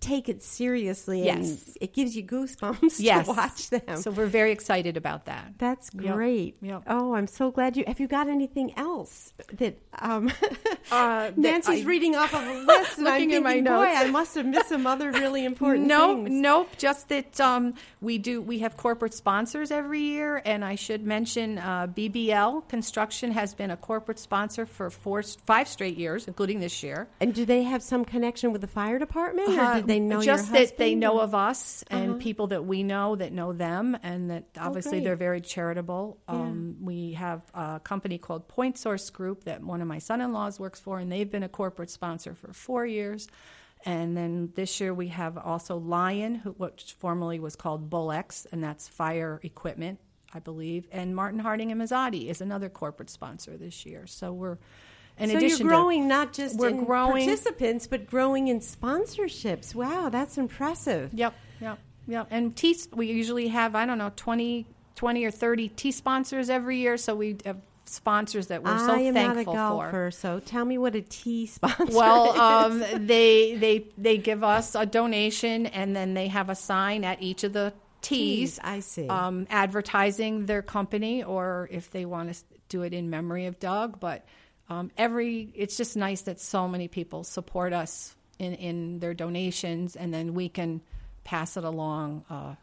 take 0.00 0.28
it 0.28 0.42
seriously. 0.42 1.24
Yes. 1.24 1.36
and 1.68 1.76
it 1.80 1.92
gives 1.94 2.16
you 2.16 2.22
goosebumps 2.22 2.96
Yes. 3.00 3.26
to 3.26 3.32
watch 3.32 3.70
them. 3.70 3.96
So 3.96 4.10
we're 4.10 4.26
very 4.26 4.52
excited 4.52 4.96
about 4.96 5.26
that. 5.26 5.54
That's 5.58 5.90
great. 5.90 6.56
Yep. 6.62 6.82
Oh, 6.86 7.14
I'm 7.14 7.26
so 7.26 7.50
glad 7.50 7.76
you. 7.76 7.84
Have 7.86 8.00
you 8.00 8.08
got 8.08 8.28
anything 8.28 8.72
else 8.76 9.32
that 9.54 9.78
um, 9.98 10.30
Uh, 10.90 11.26
that 11.30 11.38
Nancy's 11.38 11.84
I- 11.84 11.88
reading 11.88 12.16
off 12.16 12.34
of 12.34 12.42
a 12.42 12.52
list? 12.66 12.98
and 12.98 13.06
I'm 13.06 13.14
Looking 13.14 13.34
at 13.34 13.42
my 13.42 13.50
thinking, 13.52 13.64
notes. 13.64 13.92
Boy, 13.94 13.94
I 14.06 14.10
must 14.10 14.34
have 14.34 14.46
missed 14.46 14.68
some 14.70 14.86
other 14.86 15.12
really 15.12 15.44
important 15.44 15.86
no, 15.86 16.14
things. 16.24 16.30
nope. 16.30 16.68
Just 16.78 17.08
that 17.10 17.40
um, 17.40 17.74
we 18.00 18.18
do. 18.18 18.42
We 18.42 18.58
have 18.60 18.76
corporate 18.76 19.14
sponsors 19.14 19.70
every 19.70 20.00
year, 20.00 20.42
and 20.44 20.64
I 20.64 20.74
should 20.74 21.04
mention 21.06 21.58
uh, 21.58 21.86
BBL 21.86 22.66
Construction 22.68 23.30
has 23.32 23.54
been 23.54 23.70
a 23.70 23.76
corporate 23.76 24.18
sponsor 24.18 24.66
for 24.66 24.90
four, 24.90 25.22
five 25.22 25.68
straight 25.68 25.96
years, 25.96 26.26
including 26.26 26.58
this 26.60 26.82
year. 26.82 27.06
And 27.20 27.32
do 27.34 27.44
they 27.44 27.62
have 27.62 27.82
some 27.82 28.04
connection 28.04 28.50
with 28.52 28.60
the 28.62 28.66
fire 28.66 28.98
department, 28.98 29.50
or 29.50 29.69
Uh, 29.70 29.76
did 29.76 29.86
they 29.86 30.00
know 30.00 30.20
just 30.20 30.52
that 30.52 30.76
they 30.76 30.94
know 30.94 31.20
of 31.20 31.34
us 31.34 31.84
and 31.90 32.10
Uh-huh. 32.12 32.18
people 32.20 32.46
that 32.48 32.64
we 32.64 32.82
know 32.82 33.16
that 33.16 33.32
know 33.32 33.52
them, 33.52 33.96
and 34.02 34.30
that 34.30 34.44
obviously 34.58 34.98
great. 34.98 35.04
they're 35.04 35.16
very 35.16 35.40
charitable. 35.40 36.18
Um, 36.28 36.76
we 36.82 37.12
have 37.12 37.42
a 37.54 37.80
company 37.82 38.18
called 38.18 38.48
Point 38.48 38.78
Source 38.78 39.10
Group 39.10 39.44
that 39.44 39.62
one 39.62 39.80
of 39.80 39.88
my 39.88 39.98
son-in-laws 39.98 40.58
works 40.60 40.80
for, 40.80 40.98
and 40.98 41.10
they've 41.10 41.30
been 41.30 41.42
a 41.42 41.48
corporate 41.48 41.90
sponsor 41.90 42.34
for 42.34 42.52
four 42.52 42.84
years. 42.86 43.28
And 43.86 44.14
then 44.14 44.52
this 44.54 44.78
year 44.80 44.92
we 44.92 45.08
have 45.08 45.38
also 45.38 45.78
Lion, 45.78 46.34
who, 46.34 46.50
which 46.50 46.94
formerly 46.98 47.40
was 47.40 47.56
called 47.56 47.88
Bullex, 47.88 48.46
and 48.52 48.62
that's 48.62 48.86
fire 48.88 49.40
equipment, 49.42 50.00
I 50.34 50.38
believe. 50.38 50.86
And 50.92 51.16
Martin 51.16 51.40
Harding 51.40 51.72
and 51.72 51.80
Mazzotti 51.80 52.28
is 52.28 52.42
another 52.42 52.68
corporate 52.68 53.08
sponsor 53.08 53.56
this 53.56 53.86
year. 53.86 54.06
So 54.06 54.32
we're 54.34 54.58
in 55.20 55.30
so 55.30 55.36
addition 55.36 55.58
you're 55.66 55.70
to- 55.70 55.76
growing 55.76 56.08
not 56.08 56.32
just 56.32 56.56
we're 56.58 56.68
in 56.70 56.84
growing- 56.84 57.26
participants, 57.26 57.86
but 57.86 58.06
growing 58.06 58.48
in 58.48 58.60
sponsorships. 58.60 59.74
Wow, 59.74 60.08
that's 60.08 60.38
impressive. 60.38 61.10
Yep, 61.14 61.34
yep, 61.60 61.78
yep. 62.06 62.26
And 62.30 62.56
T, 62.56 62.76
we 62.94 63.06
usually 63.08 63.48
have, 63.48 63.74
I 63.74 63.86
don't 63.86 63.98
know, 63.98 64.12
20, 64.16 64.66
20 64.96 65.24
or 65.24 65.30
30 65.30 65.68
tee 65.70 65.92
sponsors 65.92 66.50
every 66.50 66.78
year. 66.78 66.96
So 66.96 67.14
we 67.14 67.36
have 67.44 67.58
sponsors 67.86 68.46
that 68.48 68.62
we're 68.62 68.78
so 68.78 68.92
I 68.92 68.98
am 69.00 69.14
not 69.14 69.20
a 69.32 69.34
thankful 69.34 69.54
golfer, 69.54 69.90
for. 69.90 70.10
so 70.12 70.38
tell 70.38 70.64
me 70.64 70.78
what 70.78 70.94
a 70.94 71.00
tee 71.00 71.46
sponsor 71.46 71.86
Well, 71.96 72.32
is. 72.34 72.38
um, 72.92 73.06
they 73.06 73.56
they 73.56 73.86
they 73.98 74.16
give 74.18 74.44
us 74.44 74.74
a 74.76 74.86
donation, 74.86 75.66
and 75.66 75.96
then 75.96 76.14
they 76.14 76.28
have 76.28 76.50
a 76.50 76.54
sign 76.54 77.02
at 77.04 77.20
each 77.22 77.42
of 77.42 77.52
the 77.52 77.72
tees. 78.00 78.60
I 78.62 78.80
see. 78.80 79.08
Um, 79.08 79.46
advertising 79.50 80.46
their 80.46 80.62
company, 80.62 81.22
or 81.24 81.68
if 81.72 81.90
they 81.90 82.04
want 82.04 82.32
to 82.32 82.40
do 82.68 82.82
it 82.82 82.92
in 82.94 83.10
memory 83.10 83.46
of 83.46 83.58
Doug. 83.58 83.98
But 83.98 84.24
um, 84.70 84.90
every 84.96 85.52
it's 85.54 85.76
just 85.76 85.96
nice 85.96 86.22
that 86.22 86.40
so 86.40 86.68
many 86.68 86.88
people 86.88 87.24
support 87.24 87.72
us 87.72 88.16
in 88.38 88.54
in 88.54 88.98
their 89.00 89.14
donations, 89.14 89.96
and 89.96 90.14
then 90.14 90.34
we 90.34 90.48
can 90.48 90.80
pass 91.24 91.56
it 91.56 91.64
along. 91.64 92.24
Uh, 92.30 92.54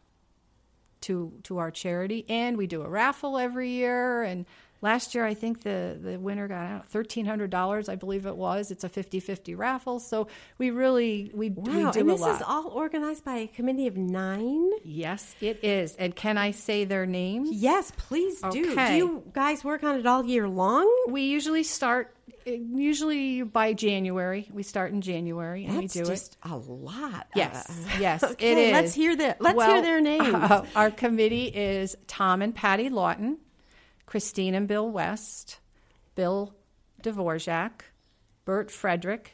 to 1.02 1.32
to 1.44 1.60
our 1.60 1.70
charity, 1.70 2.26
and 2.28 2.58
we 2.58 2.66
do 2.68 2.82
a 2.82 2.90
raffle 2.90 3.38
every 3.38 3.70
year. 3.70 4.24
And 4.24 4.46
last 4.82 5.16
year, 5.16 5.26
I 5.26 5.34
think 5.34 5.64
the 5.64 5.98
the 6.02 6.18
winner 6.20 6.48
got 6.48 6.88
thirteen 6.88 7.26
hundred 7.26 7.50
dollars, 7.50 7.90
I 7.90 7.96
believe 7.96 8.26
it 8.26 8.36
was. 8.36 8.72
It's 8.72 8.84
a 8.84 8.90
50-50 8.90 9.58
raffle, 9.58 10.00
so 10.00 10.28
we 10.58 10.70
really 10.72 11.32
we, 11.34 11.50
we 11.50 11.84
wow, 11.84 11.92
do 11.92 12.00
and 12.02 12.10
this 12.10 12.22
is 12.22 12.42
all 12.46 12.68
organized 12.68 13.24
by 13.26 13.36
a 13.38 13.48
committee 13.48 13.88
of 13.88 13.98
nine. 13.98 14.70
yes, 14.84 15.36
it 15.42 15.64
is. 15.64 15.96
And 15.96 16.16
can 16.16 16.38
I 16.38 16.52
say 16.52 16.86
their 16.86 17.06
names? 17.06 17.50
Yes, 17.52 17.92
please 17.98 18.42
do. 18.52 18.76
Do 18.76 18.94
you 18.94 19.24
guys 19.34 19.64
work 19.64 19.84
on 19.84 20.00
it 20.00 20.06
all 20.06 20.26
year 20.26 20.48
long? 20.48 20.88
We 21.10 21.24
usually 21.24 21.64
start 21.64 22.14
usually 22.46 23.42
by 23.44 23.74
January. 23.74 24.48
We 24.54 24.64
start 24.64 24.92
in 24.92 25.02
January 25.02 25.66
and 25.66 25.82
That's 25.84 25.96
we 25.96 26.02
do 26.02 26.08
it. 26.08 26.14
just 26.14 26.38
a 26.44 26.56
lot. 26.56 27.28
Yes, 27.36 27.70
Uh, 27.70 27.98
yes, 28.00 28.24
okay, 28.32 28.52
it 28.52 28.58
is. 28.58 28.72
Let's 28.74 28.94
hear 28.94 29.16
the. 29.16 29.36
Let's 29.40 29.64
hear 29.64 29.82
their 29.82 30.02
names. 30.14 30.34
uh, 30.34 30.66
our 30.76 30.92
committee 30.92 31.46
is 31.48 31.96
Tom 32.08 32.42
and 32.42 32.54
Patty 32.56 32.90
Lawton, 32.90 33.38
Christine 34.08 34.56
and 34.56 34.68
Bill 34.68 34.90
West, 34.90 35.60
Bill 36.16 36.56
Dvorak, 37.04 37.82
Bert 38.46 38.72
Frederick, 38.72 39.34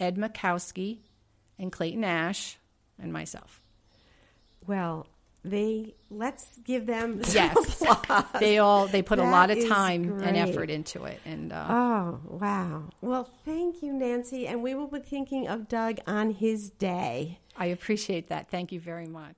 Ed 0.00 0.16
Makowski, 0.16 1.00
and 1.58 1.70
Clayton 1.70 2.04
Ash, 2.04 2.56
and 2.98 3.12
myself. 3.12 3.60
well, 4.66 5.06
they 5.44 5.94
let's 6.08 6.56
give 6.64 6.86
them. 6.86 7.22
some 7.24 7.34
Yes, 7.34 7.82
applause. 7.82 8.24
they 8.38 8.58
all 8.58 8.86
they 8.86 9.02
put 9.02 9.18
a 9.18 9.24
lot 9.24 9.50
of 9.50 9.66
time 9.68 10.20
and 10.22 10.36
effort 10.36 10.70
into 10.70 11.02
it, 11.04 11.20
and 11.24 11.52
uh, 11.52 11.66
Oh 11.68 12.20
wow! 12.24 12.84
Well, 13.00 13.28
thank 13.44 13.82
you, 13.82 13.92
Nancy, 13.92 14.46
and 14.46 14.62
we 14.62 14.76
will 14.76 14.86
be 14.86 15.00
thinking 15.00 15.48
of 15.48 15.68
Doug 15.68 15.98
on 16.06 16.30
his 16.30 16.70
day. 16.70 17.40
I 17.56 17.66
appreciate 17.66 18.28
that. 18.28 18.50
Thank 18.50 18.70
you 18.70 18.78
very 18.78 19.08
much. 19.08 19.36